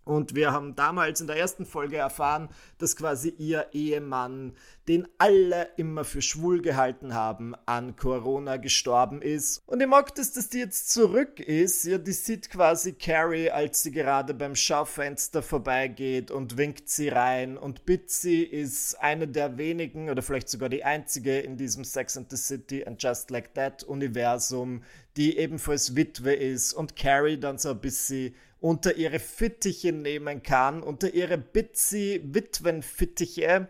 Und 0.03 0.33
wir 0.33 0.51
haben 0.51 0.75
damals 0.75 1.21
in 1.21 1.27
der 1.27 1.37
ersten 1.37 1.65
Folge 1.65 1.97
erfahren, 1.97 2.49
dass 2.79 2.95
quasi 2.95 3.29
ihr 3.37 3.67
Ehemann, 3.71 4.53
den 4.87 5.07
alle 5.19 5.69
immer 5.77 6.03
für 6.03 6.23
schwul 6.23 6.61
gehalten 6.61 7.13
haben, 7.13 7.53
an 7.67 7.95
Corona 7.95 8.57
gestorben 8.57 9.21
ist. 9.21 9.61
Und 9.67 9.79
ich 9.79 9.87
mag 9.87 10.15
das, 10.15 10.33
dass 10.33 10.49
die 10.49 10.57
jetzt 10.57 10.89
zurück 10.89 11.39
ist. 11.39 11.83
Ja, 11.85 11.99
die 11.99 12.13
sieht 12.13 12.49
quasi 12.49 12.93
Carrie, 12.93 13.51
als 13.51 13.83
sie 13.83 13.91
gerade 13.91 14.33
beim 14.33 14.55
Schaufenster 14.55 15.43
vorbeigeht 15.43 16.31
und 16.31 16.57
winkt 16.57 16.89
sie 16.89 17.09
rein. 17.09 17.55
Und 17.57 17.85
Bitsy 17.85 18.41
ist 18.41 18.95
eine 18.95 19.27
der 19.27 19.59
wenigen 19.59 20.09
oder 20.09 20.23
vielleicht 20.23 20.49
sogar 20.49 20.69
die 20.69 20.83
einzige 20.83 21.39
in 21.39 21.57
diesem 21.57 21.83
Sex 21.83 22.17
and 22.17 22.29
the 22.31 22.37
City 22.37 22.83
and 22.83 23.01
Just 23.01 23.29
Like 23.29 23.53
That 23.53 23.83
Universum, 23.83 24.83
die 25.15 25.37
ebenfalls 25.37 25.95
Witwe 25.95 26.33
ist 26.33 26.73
und 26.73 26.95
Carrie 26.95 27.37
dann 27.37 27.59
so 27.59 27.69
ein 27.69 27.79
bisschen 27.79 28.33
unter 28.61 28.95
ihre 28.95 29.19
Fittiche 29.19 29.91
nehmen 29.91 30.43
kann, 30.43 30.81
unter 30.83 31.13
ihre 31.13 31.37
Bitsy 31.37 32.21
Witwenfittiche 32.23 33.67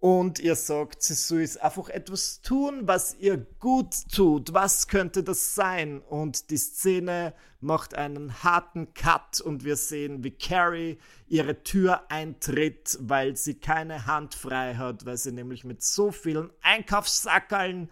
und 0.00 0.38
ihr 0.38 0.54
sagt, 0.54 1.02
sie 1.02 1.14
soll 1.14 1.44
einfach 1.60 1.88
etwas 1.88 2.40
tun, 2.40 2.82
was 2.84 3.16
ihr 3.18 3.38
gut 3.58 3.94
tut. 4.14 4.52
Was 4.52 4.86
könnte 4.86 5.24
das 5.24 5.56
sein? 5.56 6.00
Und 6.00 6.50
die 6.50 6.56
Szene 6.56 7.34
macht 7.60 7.96
einen 7.96 8.44
harten 8.44 8.94
Cut 8.94 9.40
und 9.40 9.64
wir 9.64 9.76
sehen, 9.76 10.22
wie 10.22 10.30
Carrie 10.30 10.98
ihre 11.26 11.64
Tür 11.64 12.08
eintritt, 12.12 12.96
weil 13.00 13.36
sie 13.36 13.54
keine 13.54 14.06
Hand 14.06 14.36
frei 14.36 14.76
hat, 14.76 15.04
weil 15.04 15.16
sie 15.16 15.32
nämlich 15.32 15.64
mit 15.64 15.82
so 15.82 16.12
vielen 16.12 16.50
Einkaufssackeln 16.60 17.90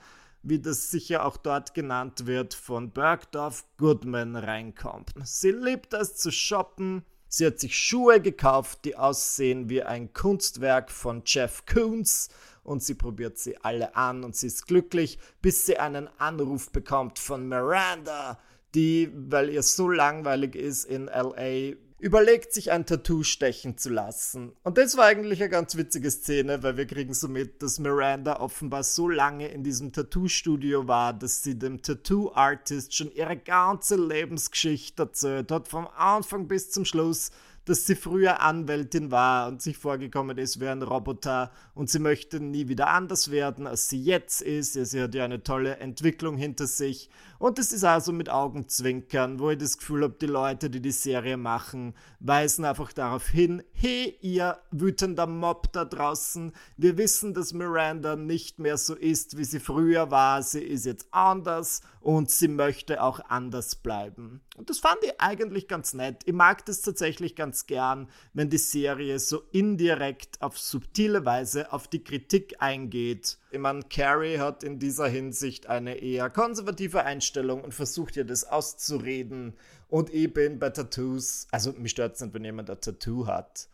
wie 0.48 0.60
das 0.60 0.90
sicher 0.90 1.24
auch 1.24 1.36
dort 1.36 1.74
genannt 1.74 2.26
wird, 2.26 2.54
von 2.54 2.90
Bergdorf 2.90 3.64
Goodman 3.78 4.36
reinkommt. 4.36 5.12
Sie 5.24 5.50
liebt 5.50 5.92
es 5.92 6.16
zu 6.16 6.30
shoppen. 6.30 7.04
Sie 7.28 7.44
hat 7.44 7.58
sich 7.58 7.76
Schuhe 7.76 8.20
gekauft, 8.20 8.84
die 8.84 8.96
aussehen 8.96 9.68
wie 9.68 9.82
ein 9.82 10.12
Kunstwerk 10.12 10.90
von 10.90 11.22
Jeff 11.26 11.66
Koons 11.66 12.28
und 12.62 12.82
sie 12.82 12.94
probiert 12.94 13.38
sie 13.38 13.56
alle 13.58 13.96
an 13.96 14.24
und 14.24 14.36
sie 14.36 14.46
ist 14.46 14.66
glücklich, 14.66 15.18
bis 15.42 15.66
sie 15.66 15.78
einen 15.78 16.08
Anruf 16.18 16.70
bekommt 16.70 17.18
von 17.18 17.48
Miranda, 17.48 18.38
die, 18.74 19.10
weil 19.12 19.50
ihr 19.50 19.62
so 19.62 19.88
langweilig 19.88 20.54
ist 20.54 20.84
in 20.84 21.06
LA, 21.06 21.76
überlegt, 21.98 22.52
sich 22.52 22.72
ein 22.72 22.84
Tattoo 22.84 23.22
stechen 23.22 23.78
zu 23.78 23.90
lassen. 23.90 24.52
Und 24.62 24.76
das 24.76 24.96
war 24.96 25.06
eigentlich 25.06 25.40
eine 25.40 25.50
ganz 25.50 25.76
witzige 25.76 26.10
Szene, 26.10 26.62
weil 26.62 26.76
wir 26.76 26.86
kriegen 26.86 27.14
so 27.14 27.28
mit, 27.28 27.62
dass 27.62 27.78
Miranda 27.78 28.40
offenbar 28.40 28.82
so 28.82 29.08
lange 29.08 29.48
in 29.48 29.64
diesem 29.64 29.92
Tattoo-Studio 29.92 30.86
war, 30.86 31.14
dass 31.14 31.42
sie 31.42 31.58
dem 31.58 31.80
Tattoo-Artist 31.80 32.94
schon 32.94 33.10
ihre 33.12 33.36
ganze 33.36 33.96
Lebensgeschichte 33.96 35.04
erzählt 35.04 35.50
hat, 35.50 35.68
vom 35.68 35.86
Anfang 35.96 36.48
bis 36.48 36.70
zum 36.70 36.84
Schluss 36.84 37.30
dass 37.66 37.84
sie 37.84 37.96
früher 37.96 38.40
Anwältin 38.40 39.10
war 39.10 39.48
und 39.48 39.60
sich 39.60 39.76
vorgekommen 39.76 40.38
ist 40.38 40.60
wie 40.60 40.68
ein 40.68 40.82
Roboter 40.82 41.50
und 41.74 41.90
sie 41.90 41.98
möchte 41.98 42.38
nie 42.38 42.68
wieder 42.68 42.86
anders 42.86 43.32
werden, 43.32 43.66
als 43.66 43.88
sie 43.88 44.00
jetzt 44.00 44.40
ist. 44.40 44.76
Ja, 44.76 44.84
sie 44.84 45.02
hat 45.02 45.14
ja 45.16 45.24
eine 45.24 45.42
tolle 45.42 45.78
Entwicklung 45.78 46.36
hinter 46.36 46.68
sich 46.68 47.10
und 47.38 47.58
es 47.58 47.72
ist 47.72 47.84
also 47.84 48.12
mit 48.12 48.30
Augenzwinkern, 48.30 49.38
wo 49.38 49.50
ich 49.50 49.58
das 49.58 49.78
Gefühl 49.78 50.04
habe, 50.04 50.16
die 50.20 50.26
Leute, 50.26 50.70
die 50.70 50.80
die 50.80 50.92
Serie 50.92 51.36
machen, 51.36 51.94
weisen 52.20 52.64
einfach 52.64 52.92
darauf 52.92 53.28
hin, 53.28 53.62
hey, 53.72 54.16
ihr 54.20 54.58
wütender 54.70 55.26
Mob 55.26 55.72
da 55.72 55.84
draußen, 55.84 56.52
wir 56.76 56.96
wissen, 56.96 57.34
dass 57.34 57.52
Miranda 57.52 58.16
nicht 58.16 58.58
mehr 58.58 58.78
so 58.78 58.94
ist, 58.94 59.36
wie 59.36 59.44
sie 59.44 59.60
früher 59.60 60.10
war, 60.10 60.42
sie 60.42 60.62
ist 60.62 60.86
jetzt 60.86 61.08
anders 61.10 61.82
und 62.00 62.30
sie 62.30 62.48
möchte 62.48 63.02
auch 63.02 63.20
anders 63.28 63.74
bleiben. 63.74 64.40
Und 64.56 64.70
das 64.70 64.78
fand 64.78 64.98
ich 65.02 65.20
eigentlich 65.20 65.68
ganz 65.68 65.92
nett. 65.92 66.22
Ich 66.24 66.32
mag 66.32 66.64
das 66.64 66.80
tatsächlich 66.80 67.34
ganz 67.34 67.66
gern, 67.66 68.08
wenn 68.32 68.48
die 68.48 68.58
Serie 68.58 69.18
so 69.18 69.42
indirekt 69.50 70.40
auf 70.40 70.56
subtile 70.58 71.24
Weise 71.24 71.72
auf 71.72 71.88
die 71.88 72.04
Kritik 72.04 72.56
eingeht. 72.60 73.38
Ich 73.56 73.62
meine, 73.62 73.84
Carrie 73.84 74.38
hat 74.38 74.62
in 74.62 74.78
dieser 74.78 75.08
Hinsicht 75.08 75.66
eine 75.66 75.96
eher 75.96 76.28
konservative 76.28 77.04
Einstellung 77.04 77.64
und 77.64 77.72
versucht 77.72 78.14
ihr 78.14 78.26
das 78.26 78.44
auszureden. 78.44 79.54
Und 79.88 80.12
ich 80.12 80.30
bin 80.30 80.58
bei 80.58 80.68
Tattoos, 80.68 81.46
also 81.52 81.72
mich 81.72 81.92
stört 81.92 82.16
es 82.16 82.20
nicht, 82.20 82.34
wenn 82.34 82.44
jemand 82.44 82.68
ein 82.68 82.78
Tattoo 82.82 83.26
hat. 83.26 83.70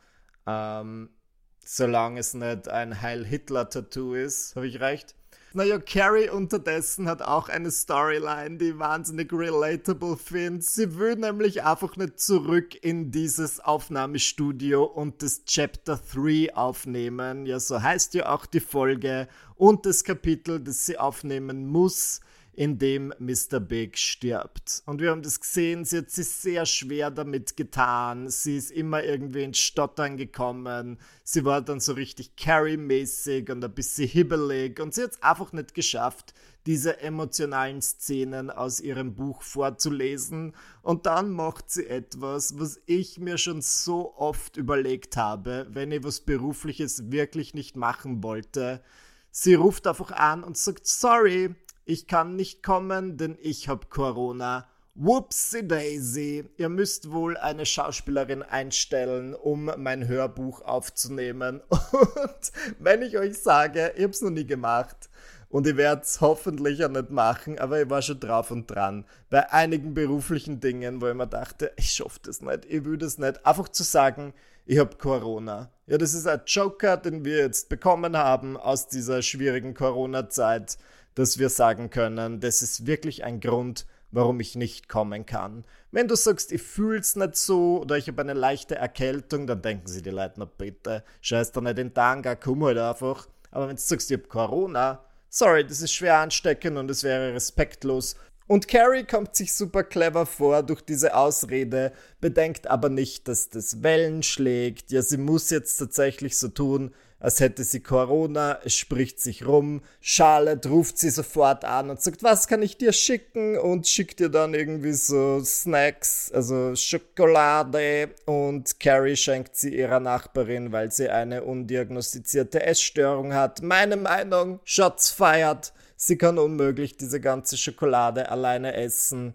Ähm, 0.46 1.10
solange 1.58 2.20
es 2.20 2.32
nicht 2.32 2.68
ein 2.68 3.02
Heil 3.02 3.26
Hitler-Tattoo 3.26 4.14
ist, 4.14 4.54
habe 4.54 4.68
ich 4.68 4.78
recht. 4.78 5.16
Naja, 5.54 5.78
Carrie 5.78 6.30
unterdessen 6.30 7.08
hat 7.08 7.20
auch 7.20 7.50
eine 7.50 7.70
Storyline, 7.70 8.56
die 8.56 8.78
wahnsinnig 8.78 9.30
relatable 9.32 10.16
finde. 10.16 10.62
Sie 10.62 10.98
will 10.98 11.16
nämlich 11.16 11.62
einfach 11.62 11.96
nicht 11.96 12.18
zurück 12.20 12.74
in 12.82 13.10
dieses 13.10 13.60
Aufnahmestudio 13.60 14.84
und 14.84 15.22
das 15.22 15.44
Chapter 15.44 16.00
3 16.14 16.54
aufnehmen. 16.56 17.44
Ja, 17.44 17.60
so 17.60 17.82
heißt 17.82 18.14
ja 18.14 18.32
auch 18.32 18.46
die 18.46 18.60
Folge 18.60 19.28
und 19.56 19.84
das 19.84 20.04
Kapitel, 20.04 20.58
das 20.58 20.86
sie 20.86 20.96
aufnehmen 20.96 21.66
muss 21.66 22.20
in 22.54 22.78
dem 22.78 23.14
Mr. 23.18 23.60
Big 23.60 23.96
stirbt. 23.96 24.82
Und 24.84 25.00
wir 25.00 25.10
haben 25.10 25.22
das 25.22 25.40
gesehen, 25.40 25.86
sie 25.86 25.98
hat 25.98 26.10
sich 26.10 26.28
sehr 26.28 26.66
schwer 26.66 27.10
damit 27.10 27.56
getan. 27.56 28.28
Sie 28.28 28.58
ist 28.58 28.70
immer 28.70 29.02
irgendwie 29.02 29.44
ins 29.44 29.58
Stottern 29.58 30.18
gekommen. 30.18 30.98
Sie 31.24 31.46
war 31.46 31.62
dann 31.62 31.80
so 31.80 31.94
richtig 31.94 32.36
Carrie-mäßig 32.36 33.50
und 33.50 33.64
ein 33.64 33.74
bisschen 33.74 34.06
hibbelig. 34.06 34.80
Und 34.80 34.92
sie 34.92 35.04
hat 35.04 35.12
es 35.12 35.22
einfach 35.22 35.52
nicht 35.52 35.72
geschafft, 35.74 36.34
diese 36.66 37.00
emotionalen 37.00 37.80
Szenen 37.80 38.50
aus 38.50 38.80
ihrem 38.80 39.14
Buch 39.14 39.40
vorzulesen. 39.42 40.54
Und 40.82 41.06
dann 41.06 41.30
macht 41.30 41.70
sie 41.70 41.86
etwas, 41.86 42.58
was 42.58 42.80
ich 42.84 43.18
mir 43.18 43.38
schon 43.38 43.62
so 43.62 44.14
oft 44.16 44.58
überlegt 44.58 45.16
habe, 45.16 45.66
wenn 45.70 45.90
ich 45.90 46.04
was 46.04 46.20
Berufliches 46.20 47.10
wirklich 47.10 47.54
nicht 47.54 47.76
machen 47.76 48.22
wollte. 48.22 48.82
Sie 49.30 49.54
ruft 49.54 49.86
einfach 49.86 50.10
an 50.10 50.44
und 50.44 50.58
sagt, 50.58 50.86
sorry, 50.86 51.54
ich 51.84 52.06
kann 52.06 52.36
nicht 52.36 52.62
kommen, 52.62 53.16
denn 53.16 53.36
ich 53.40 53.68
habe 53.68 53.86
Corona. 53.88 54.68
Whoopsie 54.94 55.66
Daisy, 55.66 56.44
ihr 56.58 56.68
müsst 56.68 57.10
wohl 57.10 57.38
eine 57.38 57.64
Schauspielerin 57.64 58.42
einstellen, 58.42 59.34
um 59.34 59.70
mein 59.78 60.06
Hörbuch 60.06 60.60
aufzunehmen. 60.62 61.62
Und 61.70 62.52
wenn 62.78 63.00
ich 63.00 63.16
euch 63.16 63.38
sage, 63.38 63.94
ich 63.96 64.02
habe 64.02 64.12
es 64.12 64.20
noch 64.20 64.30
nie 64.30 64.46
gemacht 64.46 65.08
und 65.48 65.66
ich 65.66 65.76
werde 65.76 66.02
es 66.02 66.20
hoffentlich 66.20 66.84
auch 66.84 66.90
nicht 66.90 67.10
machen, 67.10 67.58
aber 67.58 67.82
ich 67.82 67.90
war 67.90 68.02
schon 68.02 68.20
drauf 68.20 68.50
und 68.50 68.70
dran. 68.70 69.04
Bei 69.28 69.50
einigen 69.52 69.94
beruflichen 69.94 70.60
Dingen, 70.60 71.00
wo 71.00 71.08
ich 71.08 71.14
mir 71.14 71.26
dachte, 71.26 71.72
ich 71.76 71.92
schaffe 71.92 72.20
das 72.24 72.40
nicht, 72.40 72.64
ich 72.66 72.84
will 72.84 72.98
das 72.98 73.18
nicht. 73.18 73.44
Einfach 73.44 73.68
zu 73.68 73.82
sagen, 73.82 74.34
ich 74.64 74.78
habe 74.78 74.96
Corona. 74.96 75.70
Ja, 75.86 75.98
das 75.98 76.14
ist 76.14 76.26
ein 76.26 76.40
Joker, 76.46 76.96
den 76.96 77.24
wir 77.24 77.38
jetzt 77.38 77.68
bekommen 77.68 78.16
haben 78.16 78.56
aus 78.56 78.88
dieser 78.88 79.20
schwierigen 79.20 79.74
Corona-Zeit 79.74 80.78
dass 81.14 81.38
wir 81.38 81.48
sagen 81.48 81.90
können, 81.90 82.40
das 82.40 82.62
ist 82.62 82.86
wirklich 82.86 83.24
ein 83.24 83.40
Grund, 83.40 83.86
warum 84.10 84.40
ich 84.40 84.56
nicht 84.56 84.88
kommen 84.88 85.26
kann. 85.26 85.64
Wenn 85.90 86.08
du 86.08 86.14
sagst, 86.14 86.52
ich 86.52 86.62
fühl's 86.62 87.16
nicht 87.16 87.36
so 87.36 87.80
oder 87.80 87.96
ich 87.96 88.08
habe 88.08 88.22
eine 88.22 88.34
leichte 88.34 88.76
Erkältung, 88.76 89.46
dann 89.46 89.62
denken 89.62 89.86
sie 89.86 90.02
die 90.02 90.10
Leute, 90.10 90.34
na 90.36 90.44
bitte, 90.44 91.02
scheiß 91.20 91.52
da 91.52 91.60
nicht 91.60 91.78
in 91.78 91.92
Tanga, 91.92 92.34
komm 92.34 92.64
halt 92.64 92.78
einfach. 92.78 93.26
Aber 93.50 93.68
wenn 93.68 93.76
du 93.76 93.82
sagst, 93.82 94.10
ich 94.10 94.18
habe 94.18 94.28
Corona, 94.28 95.04
sorry, 95.28 95.66
das 95.66 95.82
ist 95.82 95.92
schwer 95.92 96.18
ansteckend 96.18 96.78
und 96.78 96.90
es 96.90 97.02
wäre 97.02 97.34
respektlos. 97.34 98.16
Und 98.46 98.68
Carrie 98.68 99.04
kommt 99.04 99.36
sich 99.36 99.54
super 99.54 99.82
clever 99.84 100.26
vor 100.26 100.62
durch 100.62 100.82
diese 100.82 101.14
Ausrede, 101.14 101.92
bedenkt 102.20 102.66
aber 102.66 102.88
nicht, 102.88 103.28
dass 103.28 103.48
das 103.48 103.82
Wellen 103.82 104.22
schlägt. 104.22 104.90
Ja, 104.90 105.00
sie 105.00 105.16
muss 105.16 105.50
jetzt 105.50 105.76
tatsächlich 105.76 106.36
so 106.36 106.48
tun, 106.48 106.92
als 107.22 107.38
hätte 107.38 107.62
sie 107.62 107.78
Corona, 107.78 108.58
es 108.64 108.74
spricht 108.74 109.20
sich 109.20 109.46
rum. 109.46 109.82
Charlotte 110.00 110.68
ruft 110.68 110.98
sie 110.98 111.08
sofort 111.08 111.64
an 111.64 111.88
und 111.88 112.02
sagt, 112.02 112.24
was 112.24 112.48
kann 112.48 112.62
ich 112.62 112.78
dir 112.78 112.92
schicken? 112.92 113.56
Und 113.56 113.86
schickt 113.86 114.20
ihr 114.20 114.28
dann 114.28 114.54
irgendwie 114.54 114.92
so 114.92 115.40
Snacks, 115.44 116.32
also 116.32 116.74
Schokolade. 116.74 118.10
Und 118.26 118.80
Carrie 118.80 119.14
schenkt 119.14 119.54
sie 119.54 119.72
ihrer 119.76 120.00
Nachbarin, 120.00 120.72
weil 120.72 120.90
sie 120.90 121.10
eine 121.10 121.44
undiagnostizierte 121.44 122.66
Essstörung 122.66 123.34
hat. 123.34 123.62
Meine 123.62 123.96
Meinung, 123.96 124.58
Shots 124.64 125.10
feiert. 125.10 125.72
Sie 125.94 126.18
kann 126.18 126.40
unmöglich 126.40 126.96
diese 126.96 127.20
ganze 127.20 127.56
Schokolade 127.56 128.30
alleine 128.32 128.74
essen. 128.74 129.34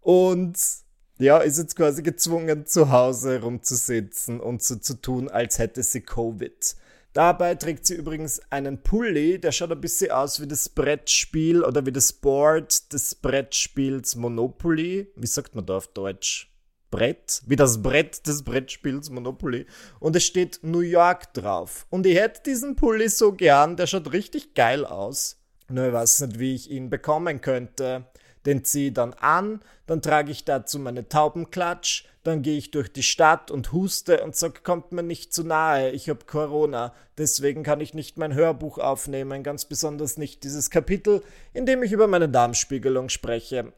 Und 0.00 0.56
ja, 1.18 1.36
ist 1.36 1.58
jetzt 1.58 1.76
quasi 1.76 2.02
gezwungen, 2.02 2.64
zu 2.64 2.90
Hause 2.90 3.42
rumzusitzen 3.42 4.40
und 4.40 4.62
so 4.62 4.76
zu 4.76 4.94
tun, 4.94 5.28
als 5.28 5.58
hätte 5.58 5.82
sie 5.82 6.00
Covid. 6.00 6.76
Dabei 7.16 7.54
trägt 7.54 7.86
sie 7.86 7.94
übrigens 7.94 8.42
einen 8.50 8.82
Pulli, 8.82 9.40
der 9.40 9.50
schaut 9.50 9.72
ein 9.72 9.80
bisschen 9.80 10.10
aus 10.10 10.38
wie 10.42 10.46
das 10.46 10.68
Brettspiel 10.68 11.64
oder 11.64 11.86
wie 11.86 11.92
das 11.92 12.12
Board 12.12 12.92
des 12.92 13.14
Brettspiels 13.14 14.16
Monopoly. 14.16 15.10
Wie 15.16 15.26
sagt 15.26 15.54
man 15.54 15.64
da 15.64 15.78
auf 15.78 15.88
Deutsch? 15.88 16.52
Brett, 16.90 17.40
wie 17.46 17.56
das 17.56 17.80
Brett 17.80 18.26
des 18.26 18.42
Brettspiels 18.42 19.08
Monopoly. 19.08 19.64
Und 19.98 20.14
es 20.14 20.24
steht 20.24 20.58
New 20.60 20.80
York 20.80 21.32
drauf. 21.32 21.86
Und 21.88 22.04
ich 22.04 22.18
hätte 22.18 22.42
diesen 22.44 22.76
Pulli 22.76 23.08
so 23.08 23.32
gern, 23.32 23.78
der 23.78 23.86
schaut 23.86 24.12
richtig 24.12 24.52
geil 24.52 24.84
aus. 24.84 25.38
Nur 25.70 25.86
ich 25.86 25.92
weiß 25.94 26.20
nicht, 26.20 26.38
wie 26.38 26.54
ich 26.54 26.70
ihn 26.70 26.90
bekommen 26.90 27.40
könnte. 27.40 28.04
Den 28.46 28.64
ziehe 28.64 28.88
ich 28.88 28.94
dann 28.94 29.12
an, 29.14 29.60
dann 29.86 30.02
trage 30.02 30.30
ich 30.30 30.44
dazu 30.44 30.78
meine 30.78 31.08
Taubenklatsch, 31.08 32.04
dann 32.22 32.42
gehe 32.42 32.56
ich 32.56 32.70
durch 32.70 32.92
die 32.92 33.02
Stadt 33.02 33.50
und 33.50 33.72
huste 33.72 34.22
und 34.24 34.34
sage, 34.34 34.60
kommt 34.62 34.92
mir 34.92 35.02
nicht 35.02 35.32
zu 35.32 35.44
nahe, 35.44 35.90
ich 35.90 36.08
habe 36.08 36.24
Corona, 36.26 36.94
deswegen 37.18 37.62
kann 37.62 37.80
ich 37.80 37.94
nicht 37.94 38.18
mein 38.18 38.34
Hörbuch 38.34 38.78
aufnehmen, 38.78 39.42
ganz 39.42 39.64
besonders 39.64 40.16
nicht 40.16 40.44
dieses 40.44 40.70
Kapitel, 40.70 41.22
in 41.52 41.66
dem 41.66 41.82
ich 41.82 41.92
über 41.92 42.06
meine 42.06 42.28
Darmspiegelung 42.28 43.08
spreche. 43.08 43.72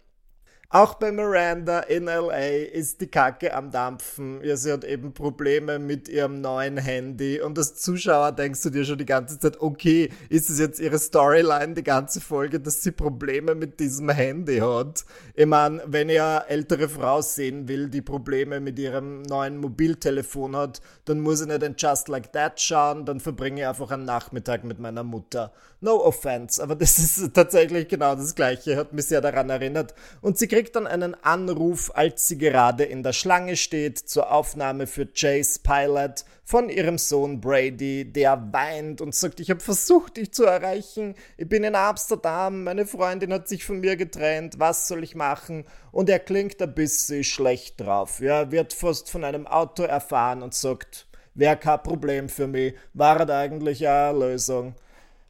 Auch 0.71 0.97
bei 0.97 1.11
Miranda 1.11 1.81
in 1.81 2.05
LA 2.05 2.67
ist 2.75 3.01
die 3.01 3.07
Kacke 3.07 3.55
am 3.55 3.71
Dampfen. 3.71 4.45
Ja, 4.45 4.55
sie 4.55 4.71
hat 4.71 4.85
eben 4.85 5.15
Probleme 5.15 5.79
mit 5.79 6.11
ihrem 6.11 6.43
neuen 6.43 6.77
Handy. 6.77 7.41
Und 7.41 7.57
als 7.57 7.77
Zuschauer 7.77 8.33
denkst 8.33 8.61
du 8.65 8.69
dir 8.69 8.85
schon 8.85 8.99
die 8.99 9.07
ganze 9.07 9.39
Zeit, 9.39 9.63
okay, 9.63 10.11
ist 10.29 10.51
es 10.51 10.59
jetzt 10.59 10.79
ihre 10.79 10.99
Storyline, 10.99 11.73
die 11.73 11.83
ganze 11.83 12.21
Folge, 12.21 12.61
dass 12.61 12.83
sie 12.83 12.91
Probleme 12.91 13.55
mit 13.55 13.81
diesem 13.81 14.11
Handy 14.11 14.59
hat? 14.59 15.07
Ich 15.35 15.47
meine, 15.47 15.81
wenn 15.87 16.11
ihr 16.11 16.45
ältere 16.49 16.91
Frau 16.91 17.23
sehen 17.23 17.67
will, 17.67 17.89
die 17.89 18.03
Probleme 18.03 18.61
mit 18.61 18.79
ihrem 18.79 19.23
neuen 19.23 19.57
Mobiltelefon 19.57 20.55
hat, 20.55 20.83
dann 21.07 21.21
muss 21.21 21.41
ich 21.41 21.47
nicht 21.47 21.63
in 21.63 21.77
Just 21.79 22.09
Like 22.09 22.31
That 22.35 22.61
schauen, 22.61 23.07
dann 23.07 23.21
verbringe 23.21 23.63
ich 23.63 23.67
einfach 23.67 23.91
einen 23.91 24.05
Nachmittag 24.05 24.65
mit 24.65 24.79
meiner 24.81 25.03
Mutter. 25.03 25.51
No 25.81 26.05
offense, 26.05 26.63
aber 26.63 26.75
das 26.75 26.99
ist 26.99 27.33
tatsächlich 27.33 27.89
genau 27.89 28.17
das 28.17 28.35
Gleiche, 28.35 28.77
hat 28.77 28.93
mich 28.93 29.07
sehr 29.07 29.23
daran 29.23 29.49
erinnert. 29.49 29.95
Und 30.21 30.37
sie 30.37 30.49
dann 30.67 30.87
einen 30.87 31.15
Anruf, 31.15 31.91
als 31.95 32.27
sie 32.27 32.37
gerade 32.37 32.85
in 32.85 33.03
der 33.03 33.12
Schlange 33.12 33.57
steht 33.57 33.99
zur 33.99 34.33
Aufnahme 34.33 34.87
für 34.87 35.09
Jays 35.15 35.59
Pilot 35.59 36.25
von 36.45 36.69
ihrem 36.69 36.99
Sohn 36.99 37.41
Brady, 37.41 38.11
der 38.11 38.53
weint 38.53 39.00
und 39.00 39.15
sagt, 39.15 39.41
ich 39.41 39.50
habe 39.50 39.61
versucht, 39.61 40.17
dich 40.17 40.33
zu 40.33 40.45
erreichen, 40.45 41.15
ich 41.37 41.49
bin 41.49 41.65
in 41.65 41.75
Amsterdam, 41.75 42.65
meine 42.65 42.87
Freundin 42.87 43.33
hat 43.33 43.49
sich 43.49 43.65
von 43.65 43.81
mir 43.81 43.97
getrennt, 43.97 44.59
was 44.59 44.88
soll 44.88 45.05
ich 45.05 45.15
machen? 45.15 45.65
Und 45.93 46.11
er 46.11 46.19
klingt 46.19 46.61
ein 46.61 46.75
bisschen 46.75 47.25
schlecht 47.25 47.81
drauf. 47.81 48.21
Ja, 48.21 48.50
wird 48.50 48.73
fast 48.73 49.11
von 49.11 49.25
einem 49.25 49.47
Auto 49.47 49.85
erfahren 49.85 50.43
und 50.43 50.55
sagt, 50.55 51.07
wäre 51.35 51.57
kein 51.57 51.83
Problem 51.83 52.29
für 52.29 52.47
mich, 52.47 52.75
war 52.95 53.25
das 53.25 53.31
eigentlich 53.31 53.87
eine 53.87 54.19
Lösung. 54.19 54.75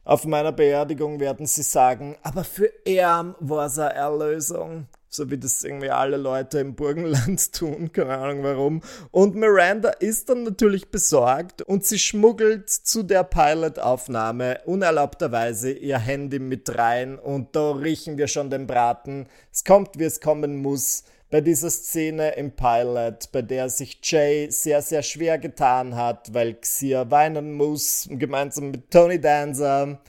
Auf 0.03 0.25
meiner 0.25 0.51
Beerdigung 0.51 1.19
werden 1.19 1.45
sie 1.45 1.61
sagen, 1.61 2.17
aber 2.23 2.43
für 2.43 2.71
Erm 2.85 3.35
war 3.39 3.67
es 3.67 3.77
eine 3.77 3.93
Erlösung. 3.93 4.87
So 5.11 5.31
wie 5.31 5.39
das 5.39 5.63
irgendwie 5.63 5.89
alle 5.89 6.17
Leute 6.17 6.59
im 6.59 6.75
Burgenland 6.75 7.51
tun, 7.53 7.91
keine 7.91 8.17
Ahnung 8.19 8.43
warum. 8.43 8.81
Und 9.09 9.33
Miranda 9.35 9.89
ist 9.89 10.29
dann 10.29 10.43
natürlich 10.43 10.91
besorgt 10.91 11.63
und 11.63 11.83
sie 11.83 11.97
schmuggelt 11.97 12.69
zu 12.69 13.01
der 13.01 13.23
Pilot-Aufnahme 13.23 14.61
unerlaubterweise 14.65 15.71
ihr 15.71 15.97
Handy 15.97 16.37
mit 16.37 16.77
rein 16.77 17.17
und 17.17 17.55
da 17.55 17.71
riechen 17.71 18.19
wir 18.19 18.27
schon 18.27 18.51
den 18.51 18.67
Braten. 18.67 19.27
Es 19.51 19.63
kommt, 19.63 19.97
wie 19.97 20.03
es 20.03 20.21
kommen 20.21 20.61
muss 20.61 21.03
bei 21.31 21.41
dieser 21.41 21.71
Szene 21.71 22.35
im 22.35 22.51
Pilot, 22.55 23.31
bei 23.31 23.41
der 23.41 23.69
sich 23.69 23.99
Jay 24.03 24.49
sehr, 24.51 24.83
sehr 24.83 25.01
schwer 25.01 25.39
getan 25.39 25.95
hat, 25.95 26.33
weil 26.33 26.55
Xia 26.55 27.09
weinen 27.09 27.53
muss, 27.53 28.07
gemeinsam 28.11 28.71
mit 28.71 28.91
Tony 28.91 29.19
Danza, 29.19 29.99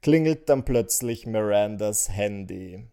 klingelt 0.00 0.48
dann 0.48 0.64
plötzlich 0.64 1.26
Mirandas 1.26 2.10
Handy. 2.10 2.86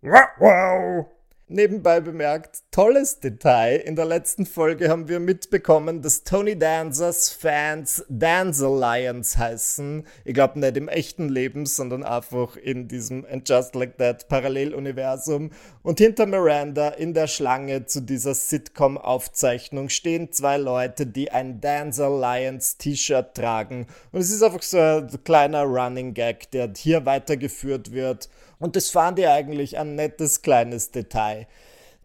Wow. 0.00 1.06
Nebenbei 1.50 2.00
bemerkt, 2.00 2.58
tolles 2.70 3.20
Detail. 3.20 3.78
In 3.78 3.96
der 3.96 4.04
letzten 4.04 4.44
Folge 4.44 4.90
haben 4.90 5.08
wir 5.08 5.18
mitbekommen, 5.18 6.02
dass 6.02 6.22
Tony 6.22 6.58
Danzers 6.58 7.30
Fans 7.30 8.04
Dancer 8.10 8.68
Lions 8.68 9.38
heißen. 9.38 10.04
Ich 10.26 10.34
glaube 10.34 10.60
nicht 10.60 10.76
im 10.76 10.88
echten 10.88 11.30
Leben, 11.30 11.64
sondern 11.64 12.04
einfach 12.04 12.56
in 12.56 12.86
diesem 12.86 13.24
And 13.24 13.48
Just 13.48 13.74
Like 13.74 13.96
That 13.96 14.28
Paralleluniversum. 14.28 15.50
Und 15.82 15.98
hinter 15.98 16.26
Miranda 16.26 16.90
in 16.90 17.14
der 17.14 17.26
Schlange 17.26 17.86
zu 17.86 18.02
dieser 18.02 18.34
Sitcom-Aufzeichnung 18.34 19.88
stehen 19.88 20.30
zwei 20.30 20.58
Leute, 20.58 21.06
die 21.06 21.32
ein 21.32 21.62
Dancer 21.62 22.10
Lions 22.10 22.76
T-Shirt 22.76 23.34
tragen. 23.34 23.86
Und 24.12 24.20
es 24.20 24.30
ist 24.30 24.42
einfach 24.42 24.62
so 24.62 24.78
ein 24.78 25.24
kleiner 25.24 25.62
Running 25.62 26.12
Gag, 26.12 26.50
der 26.50 26.70
hier 26.76 27.06
weitergeführt 27.06 27.90
wird. 27.90 28.28
Und 28.58 28.76
das 28.76 28.90
fand 28.90 29.18
ich 29.18 29.28
eigentlich 29.28 29.78
ein 29.78 29.94
nettes 29.94 30.42
kleines 30.42 30.90
Detail. 30.90 31.46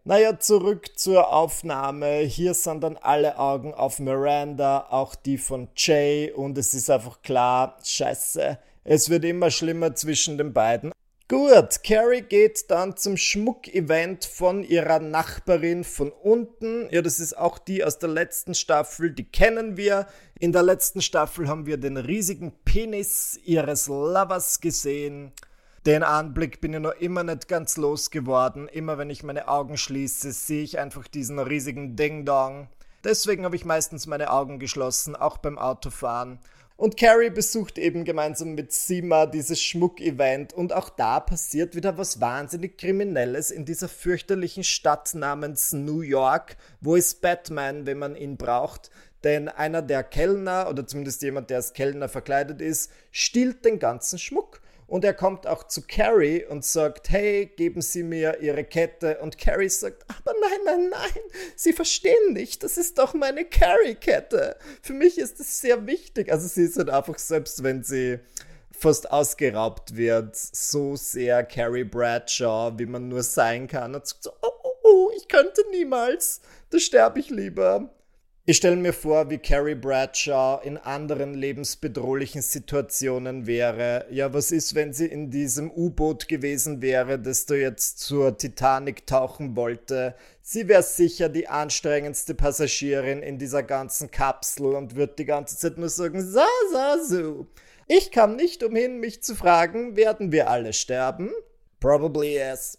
Naja, 0.04 0.38
zurück 0.38 0.98
zur 0.98 1.32
Aufnahme. 1.32 2.18
Hier 2.18 2.52
sind 2.52 2.84
dann 2.84 2.98
alle 2.98 3.38
Augen 3.38 3.72
auf 3.72 3.98
Miranda, 4.00 4.88
auch 4.90 5.14
die 5.14 5.38
von 5.38 5.68
Jay, 5.76 6.30
und 6.30 6.58
es 6.58 6.74
ist 6.74 6.90
einfach 6.90 7.22
klar, 7.22 7.78
scheiße, 7.82 8.58
es 8.84 9.08
wird 9.08 9.24
immer 9.24 9.50
schlimmer 9.50 9.94
zwischen 9.94 10.36
den 10.36 10.52
beiden. 10.52 10.92
Gut, 11.26 11.82
Carrie 11.82 12.20
geht 12.20 12.70
dann 12.70 12.98
zum 12.98 13.16
Schmuckevent 13.16 14.26
von 14.26 14.62
ihrer 14.62 14.98
Nachbarin 14.98 15.82
von 15.82 16.12
unten. 16.12 16.86
Ja, 16.90 17.00
das 17.00 17.18
ist 17.18 17.38
auch 17.38 17.56
die 17.56 17.82
aus 17.82 17.98
der 17.98 18.10
letzten 18.10 18.54
Staffel, 18.54 19.10
die 19.10 19.24
kennen 19.24 19.78
wir. 19.78 20.06
In 20.38 20.52
der 20.52 20.62
letzten 20.62 21.00
Staffel 21.00 21.48
haben 21.48 21.64
wir 21.64 21.78
den 21.78 21.96
riesigen 21.96 22.52
Penis 22.66 23.40
ihres 23.42 23.86
Lovers 23.86 24.60
gesehen. 24.60 25.32
Den 25.86 26.02
Anblick 26.02 26.62
bin 26.62 26.72
ich 26.72 26.80
noch 26.80 26.98
immer 26.98 27.24
nicht 27.24 27.46
ganz 27.46 27.76
losgeworden. 27.76 28.68
Immer 28.68 28.96
wenn 28.96 29.10
ich 29.10 29.22
meine 29.22 29.48
Augen 29.48 29.76
schließe, 29.76 30.32
sehe 30.32 30.62
ich 30.62 30.78
einfach 30.78 31.06
diesen 31.08 31.38
riesigen 31.38 31.94
Ding-Dong. 31.94 32.68
Deswegen 33.04 33.44
habe 33.44 33.56
ich 33.56 33.66
meistens 33.66 34.06
meine 34.06 34.30
Augen 34.30 34.58
geschlossen, 34.58 35.14
auch 35.14 35.36
beim 35.36 35.58
Autofahren. 35.58 36.38
Und 36.78 36.96
Carrie 36.96 37.28
besucht 37.28 37.76
eben 37.76 38.04
gemeinsam 38.04 38.54
mit 38.54 38.72
Sima 38.72 39.26
dieses 39.26 39.62
Schmuckevent 39.62 40.54
und 40.54 40.72
auch 40.72 40.88
da 40.88 41.20
passiert 41.20 41.76
wieder 41.76 41.98
was 41.98 42.18
wahnsinnig 42.18 42.78
Kriminelles 42.78 43.50
in 43.50 43.66
dieser 43.66 43.88
fürchterlichen 43.88 44.64
Stadt 44.64 45.14
namens 45.14 45.74
New 45.74 46.00
York. 46.00 46.56
Wo 46.80 46.96
ist 46.96 47.20
Batman, 47.20 47.86
wenn 47.86 47.98
man 47.98 48.16
ihn 48.16 48.38
braucht? 48.38 48.90
Denn 49.22 49.50
einer 49.50 49.82
der 49.82 50.02
Kellner 50.02 50.66
oder 50.70 50.86
zumindest 50.86 51.20
jemand, 51.20 51.50
der 51.50 51.58
als 51.58 51.74
Kellner 51.74 52.08
verkleidet 52.08 52.62
ist, 52.62 52.90
stiehlt 53.12 53.66
den 53.66 53.78
ganzen 53.78 54.18
Schmuck. 54.18 54.62
Und 54.94 55.04
er 55.04 55.12
kommt 55.12 55.48
auch 55.48 55.66
zu 55.66 55.82
Carrie 55.82 56.44
und 56.44 56.64
sagt, 56.64 57.10
hey, 57.10 57.46
geben 57.46 57.82
Sie 57.82 58.04
mir 58.04 58.38
Ihre 58.40 58.62
Kette. 58.62 59.18
Und 59.18 59.38
Carrie 59.38 59.68
sagt, 59.68 60.04
aber 60.08 60.32
nein, 60.40 60.60
nein, 60.64 60.88
nein, 60.88 61.22
Sie 61.56 61.72
verstehen 61.72 62.32
nicht, 62.32 62.62
das 62.62 62.78
ist 62.78 62.96
doch 62.98 63.12
meine 63.12 63.44
Carrie-Kette. 63.44 64.56
Für 64.82 64.92
mich 64.92 65.18
ist 65.18 65.40
es 65.40 65.60
sehr 65.60 65.88
wichtig. 65.88 66.30
Also 66.30 66.46
sie 66.46 66.66
ist 66.66 66.76
halt 66.76 66.90
einfach, 66.90 67.18
selbst 67.18 67.64
wenn 67.64 67.82
sie 67.82 68.20
fast 68.70 69.10
ausgeraubt 69.10 69.96
wird, 69.96 70.36
so 70.36 70.94
sehr 70.94 71.42
Carrie 71.42 71.82
Bradshaw, 71.82 72.78
wie 72.78 72.86
man 72.86 73.08
nur 73.08 73.24
sein 73.24 73.66
kann. 73.66 73.96
Und 73.96 74.06
sagt 74.06 74.22
so, 74.22 74.30
oh, 74.42 74.52
oh, 74.62 74.76
oh, 74.84 75.10
ich 75.16 75.26
könnte 75.26 75.64
niemals, 75.72 76.40
da 76.70 76.78
sterbe 76.78 77.18
ich 77.18 77.30
lieber. 77.30 77.90
Ich 78.46 78.58
stelle 78.58 78.76
mir 78.76 78.92
vor, 78.92 79.30
wie 79.30 79.38
Carrie 79.38 79.74
Bradshaw 79.74 80.60
in 80.62 80.76
anderen 80.76 81.32
lebensbedrohlichen 81.32 82.42
Situationen 82.42 83.46
wäre. 83.46 84.04
Ja, 84.10 84.34
was 84.34 84.52
ist, 84.52 84.74
wenn 84.74 84.92
sie 84.92 85.06
in 85.06 85.30
diesem 85.30 85.70
U-Boot 85.70 86.28
gewesen 86.28 86.82
wäre, 86.82 87.18
das 87.18 87.46
du 87.46 87.58
jetzt 87.58 88.00
zur 88.00 88.36
Titanic 88.36 89.06
tauchen 89.06 89.56
wollte? 89.56 90.14
Sie 90.42 90.68
wäre 90.68 90.82
sicher 90.82 91.30
die 91.30 91.48
anstrengendste 91.48 92.34
Passagierin 92.34 93.22
in 93.22 93.38
dieser 93.38 93.62
ganzen 93.62 94.10
Kapsel 94.10 94.74
und 94.74 94.94
wird 94.94 95.18
die 95.18 95.24
ganze 95.24 95.56
Zeit 95.56 95.78
nur 95.78 95.88
sagen, 95.88 96.20
sa, 96.20 96.46
sa, 96.70 96.98
so. 97.02 97.46
Ich 97.86 98.10
kam 98.10 98.36
nicht 98.36 98.62
umhin, 98.62 99.00
mich 99.00 99.22
zu 99.22 99.34
fragen, 99.34 99.96
werden 99.96 100.32
wir 100.32 100.50
alle 100.50 100.74
sterben? 100.74 101.30
Probably 101.80 102.34
yes. 102.34 102.76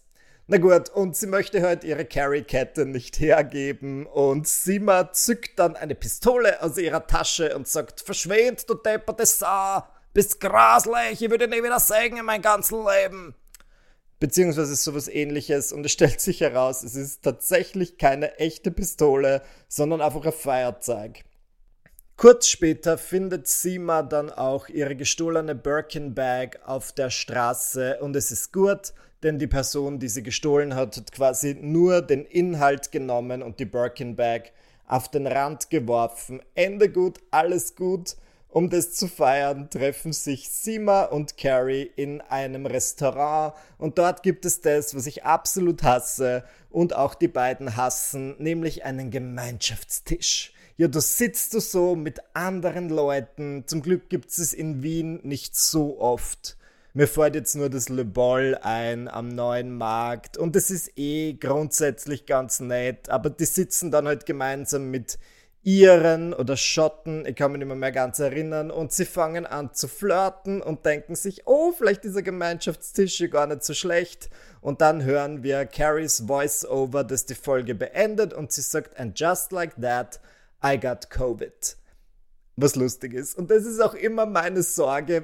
Na 0.48 0.58
gut, 0.58 0.90
und 0.90 1.16
sie 1.16 1.26
möchte 1.26 1.60
halt 1.62 1.82
ihre 1.82 2.04
Carry-Kette 2.04 2.86
nicht 2.86 3.18
hergeben 3.18 4.06
und 4.06 4.46
Sima 4.46 5.12
zückt 5.12 5.58
dann 5.58 5.74
eine 5.74 5.96
Pistole 5.96 6.62
aus 6.62 6.78
ihrer 6.78 7.04
Tasche 7.04 7.56
und 7.56 7.66
sagt, 7.66 8.00
verschwind, 8.00 8.70
du 8.70 8.74
depperte 8.74 9.26
Sau, 9.26 9.82
bist 10.14 10.38
graslich, 10.38 11.20
ich 11.20 11.30
würde 11.30 11.48
nie 11.48 11.64
wieder 11.64 11.80
sehen 11.80 12.16
in 12.16 12.24
meinem 12.24 12.42
ganzen 12.42 12.78
Leben. 12.86 13.34
Beziehungsweise 14.20 14.76
sowas 14.76 15.08
ähnliches 15.08 15.72
und 15.72 15.84
es 15.84 15.90
stellt 15.90 16.20
sich 16.20 16.40
heraus, 16.40 16.84
es 16.84 16.94
ist 16.94 17.24
tatsächlich 17.24 17.98
keine 17.98 18.38
echte 18.38 18.70
Pistole, 18.70 19.42
sondern 19.66 20.00
einfach 20.00 20.24
ein 20.26 20.32
Feuerzeug. 20.32 21.24
Kurz 22.16 22.46
später 22.46 22.98
findet 22.98 23.48
Sima 23.48 24.02
dann 24.02 24.30
auch 24.30 24.68
ihre 24.68 24.94
gestohlene 24.94 25.56
Birkin 25.56 26.14
Bag 26.14 26.60
auf 26.64 26.92
der 26.92 27.10
Straße 27.10 27.98
und 28.00 28.14
es 28.14 28.30
ist 28.30 28.52
gut, 28.52 28.94
denn 29.22 29.38
die 29.38 29.46
Person, 29.46 29.98
die 29.98 30.08
sie 30.08 30.22
gestohlen 30.22 30.74
hat, 30.74 30.96
hat 30.96 31.12
quasi 31.12 31.56
nur 31.60 32.02
den 32.02 32.24
Inhalt 32.24 32.92
genommen 32.92 33.42
und 33.42 33.58
die 33.60 33.64
Birkin 33.64 34.16
Bag 34.16 34.52
auf 34.86 35.10
den 35.10 35.26
Rand 35.26 35.70
geworfen. 35.70 36.40
Ende 36.54 36.90
gut, 36.90 37.18
alles 37.30 37.74
gut. 37.74 38.16
Um 38.48 38.70
das 38.70 38.94
zu 38.94 39.06
feiern, 39.06 39.68
treffen 39.68 40.14
sich 40.14 40.48
Sima 40.48 41.02
und 41.02 41.36
Carrie 41.36 41.90
in 41.94 42.22
einem 42.22 42.64
Restaurant 42.64 43.52
und 43.76 43.98
dort 43.98 44.22
gibt 44.22 44.46
es 44.46 44.62
das, 44.62 44.94
was 44.94 45.06
ich 45.06 45.24
absolut 45.24 45.82
hasse 45.82 46.42
und 46.70 46.96
auch 46.96 47.14
die 47.14 47.28
beiden 47.28 47.76
hassen, 47.76 48.34
nämlich 48.38 48.84
einen 48.84 49.10
Gemeinschaftstisch. 49.10 50.54
Ja, 50.78 50.88
da 50.88 51.00
sitzt 51.00 51.54
du 51.54 51.60
so 51.60 51.96
mit 51.96 52.20
anderen 52.34 52.88
Leuten. 52.88 53.64
Zum 53.66 53.82
Glück 53.82 54.08
gibt 54.08 54.30
es 54.30 54.38
es 54.38 54.52
in 54.54 54.82
Wien 54.82 55.20
nicht 55.22 55.56
so 55.56 55.98
oft. 56.00 56.56
Mir 56.96 57.08
fällt 57.08 57.34
jetzt 57.34 57.54
nur 57.54 57.68
das 57.68 57.90
Le 57.90 58.06
Ball 58.06 58.58
ein 58.62 59.06
am 59.06 59.28
neuen 59.28 59.76
Markt 59.76 60.38
und 60.38 60.56
das 60.56 60.70
ist 60.70 60.92
eh 60.96 61.34
grundsätzlich 61.34 62.24
ganz 62.24 62.58
nett, 62.58 63.10
aber 63.10 63.28
die 63.28 63.44
sitzen 63.44 63.90
dann 63.90 64.06
halt 64.06 64.24
gemeinsam 64.24 64.90
mit 64.90 65.18
Iren 65.62 66.32
oder 66.32 66.56
Schotten, 66.56 67.26
ich 67.26 67.36
kann 67.36 67.52
mich 67.52 67.58
nicht 67.58 67.68
mehr, 67.68 67.76
mehr 67.76 67.92
ganz 67.92 68.18
erinnern, 68.18 68.70
und 68.70 68.92
sie 68.94 69.04
fangen 69.04 69.44
an 69.44 69.74
zu 69.74 69.88
flirten 69.88 70.62
und 70.62 70.86
denken 70.86 71.16
sich, 71.16 71.42
oh, 71.44 71.72
vielleicht 71.72 72.06
ist 72.06 72.14
der 72.14 72.22
Gemeinschaftstisch 72.22 73.22
gar 73.30 73.46
nicht 73.46 73.62
so 73.62 73.74
schlecht. 73.74 74.30
Und 74.62 74.80
dann 74.80 75.04
hören 75.04 75.42
wir 75.42 75.66
Carries 75.66 76.24
Voice-Over, 76.26 77.04
das 77.04 77.26
die 77.26 77.34
Folge 77.34 77.74
beendet 77.74 78.32
und 78.32 78.52
sie 78.52 78.62
sagt, 78.62 78.98
and 78.98 79.20
just 79.20 79.52
like 79.52 79.74
that, 79.78 80.18
I 80.64 80.80
got 80.80 81.10
Covid 81.10 81.76
was 82.56 82.74
lustig 82.74 83.12
ist. 83.12 83.36
Und 83.36 83.50
das 83.50 83.64
ist 83.64 83.80
auch 83.80 83.94
immer 83.94 84.24
meine 84.24 84.62
Sorge. 84.62 85.22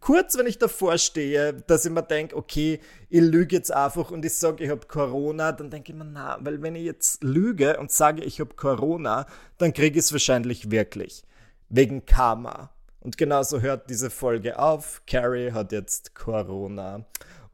Kurz, 0.00 0.36
wenn 0.36 0.46
ich 0.46 0.58
davor 0.58 0.98
stehe, 0.98 1.54
dass 1.54 1.86
ich 1.86 1.90
mir 1.90 2.02
denke, 2.02 2.36
okay, 2.36 2.78
ich 3.08 3.22
lüge 3.22 3.56
jetzt 3.56 3.72
einfach 3.72 4.10
und 4.10 4.24
ich 4.24 4.34
sage, 4.34 4.62
ich 4.62 4.70
habe 4.70 4.86
Corona, 4.86 5.52
dann 5.52 5.70
denke 5.70 5.92
ich 5.92 5.98
mir, 5.98 6.04
na, 6.04 6.38
weil 6.40 6.60
wenn 6.62 6.76
ich 6.76 6.84
jetzt 6.84 7.24
lüge 7.24 7.78
und 7.78 7.90
sage, 7.90 8.22
ich 8.22 8.38
habe 8.38 8.54
Corona, 8.54 9.26
dann 9.56 9.72
kriege 9.72 9.98
ich 9.98 10.04
es 10.04 10.12
wahrscheinlich 10.12 10.70
wirklich. 10.70 11.24
Wegen 11.70 12.04
Karma. 12.04 12.70
Und 13.00 13.16
genauso 13.16 13.60
hört 13.60 13.88
diese 13.88 14.10
Folge 14.10 14.58
auf. 14.58 15.02
Carrie 15.06 15.52
hat 15.52 15.72
jetzt 15.72 16.14
Corona. 16.14 17.04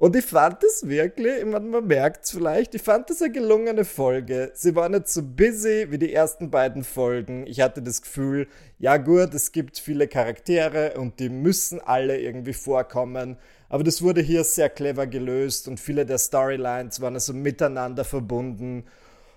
Und 0.00 0.16
ich 0.16 0.24
fand 0.24 0.64
es 0.64 0.88
wirklich, 0.88 1.40
ich 1.40 1.44
meine, 1.44 1.66
man 1.66 1.86
merkt 1.86 2.24
es 2.24 2.30
vielleicht, 2.30 2.74
ich 2.74 2.80
fand 2.80 3.10
es 3.10 3.20
eine 3.20 3.32
gelungene 3.32 3.84
Folge. 3.84 4.50
Sie 4.54 4.74
war 4.74 4.88
nicht 4.88 5.08
so 5.08 5.22
busy 5.22 5.88
wie 5.90 5.98
die 5.98 6.14
ersten 6.14 6.50
beiden 6.50 6.84
Folgen. 6.84 7.46
Ich 7.46 7.60
hatte 7.60 7.82
das 7.82 8.00
Gefühl, 8.00 8.48
ja 8.78 8.96
gut, 8.96 9.34
es 9.34 9.52
gibt 9.52 9.78
viele 9.78 10.08
Charaktere 10.08 10.94
und 10.96 11.20
die 11.20 11.28
müssen 11.28 11.82
alle 11.82 12.18
irgendwie 12.18 12.54
vorkommen. 12.54 13.36
Aber 13.68 13.84
das 13.84 14.00
wurde 14.00 14.22
hier 14.22 14.42
sehr 14.42 14.70
clever 14.70 15.06
gelöst 15.06 15.68
und 15.68 15.78
viele 15.78 16.06
der 16.06 16.16
Storylines 16.16 17.02
waren 17.02 17.12
also 17.12 17.34
miteinander 17.34 18.04
verbunden. 18.04 18.86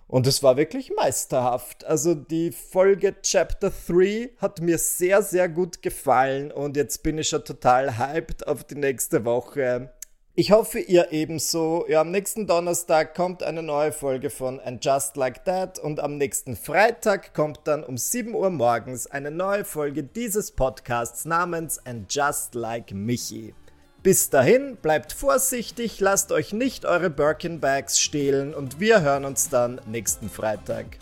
Und 0.08 0.28
es 0.28 0.43
war 0.43 0.56
wirklich 0.56 0.93
meisterhaft. 0.95 1.84
Also 1.84 2.15
die 2.15 2.54
Folge 2.54 3.15
Chapter 3.21 3.69
3 3.86 4.30
hat 4.38 4.62
mir 4.62 4.78
sehr, 4.78 5.23
sehr 5.23 5.49
gut 5.49 5.82
gefallen 5.82 6.54
und 6.54 6.78
jetzt 6.78 7.04
bin 7.04 7.17
ich 7.17 7.28
schon 7.28 7.43
total 7.43 7.97
hyped 7.97 8.47
auf 8.47 8.63
die 8.63 8.76
nächste 8.76 9.26
Woche. 9.26 9.89
Ich 10.36 10.52
hoffe, 10.52 10.80
ihr 10.80 11.12
ebenso. 11.12 11.86
Ja, 11.88 12.02
am 12.02 12.10
nächsten 12.10 12.48
Donnerstag 12.48 13.13
kommt 13.13 13.43
eine 13.43 13.62
neue 13.62 13.91
Folge 13.91 14.32
von 14.32 14.60
And 14.60 14.84
Just 14.84 15.15
Like 15.15 15.46
That 15.46 15.78
und 15.78 16.00
am 16.00 16.17
nächsten 16.17 16.56
Freitag 16.56 17.36
kommt 17.36 17.60
dann 17.65 17.84
um 17.84 18.00
7 18.00 18.34
Uhr 18.34 18.50
morgens 18.50 19.06
eine 19.06 19.30
neue 19.30 19.63
Folge 19.63 20.02
dieses 20.02 20.50
Podcasts 20.50 21.26
namens 21.26 21.78
And 21.86 22.12
Just 22.12 22.56
Like 22.56 22.93
Michi. 22.93 23.54
Bis 24.02 24.32
dahin, 24.32 24.78
bleibt 24.78 25.13
vorsichtig, 25.13 26.00
lasst 26.00 26.32
euch 26.32 26.52
nicht 26.52 26.86
eure 26.86 27.12
Birkin 27.12 27.60
Bags 27.60 28.00
stehlen 28.00 28.56
und 28.56 28.80
wir 28.80 29.02
hören 29.02 29.26
uns 29.26 29.50
dann 29.50 29.80
nächsten 29.86 30.32
Freitag. 30.32 30.98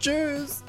Tschüss! 0.00 0.63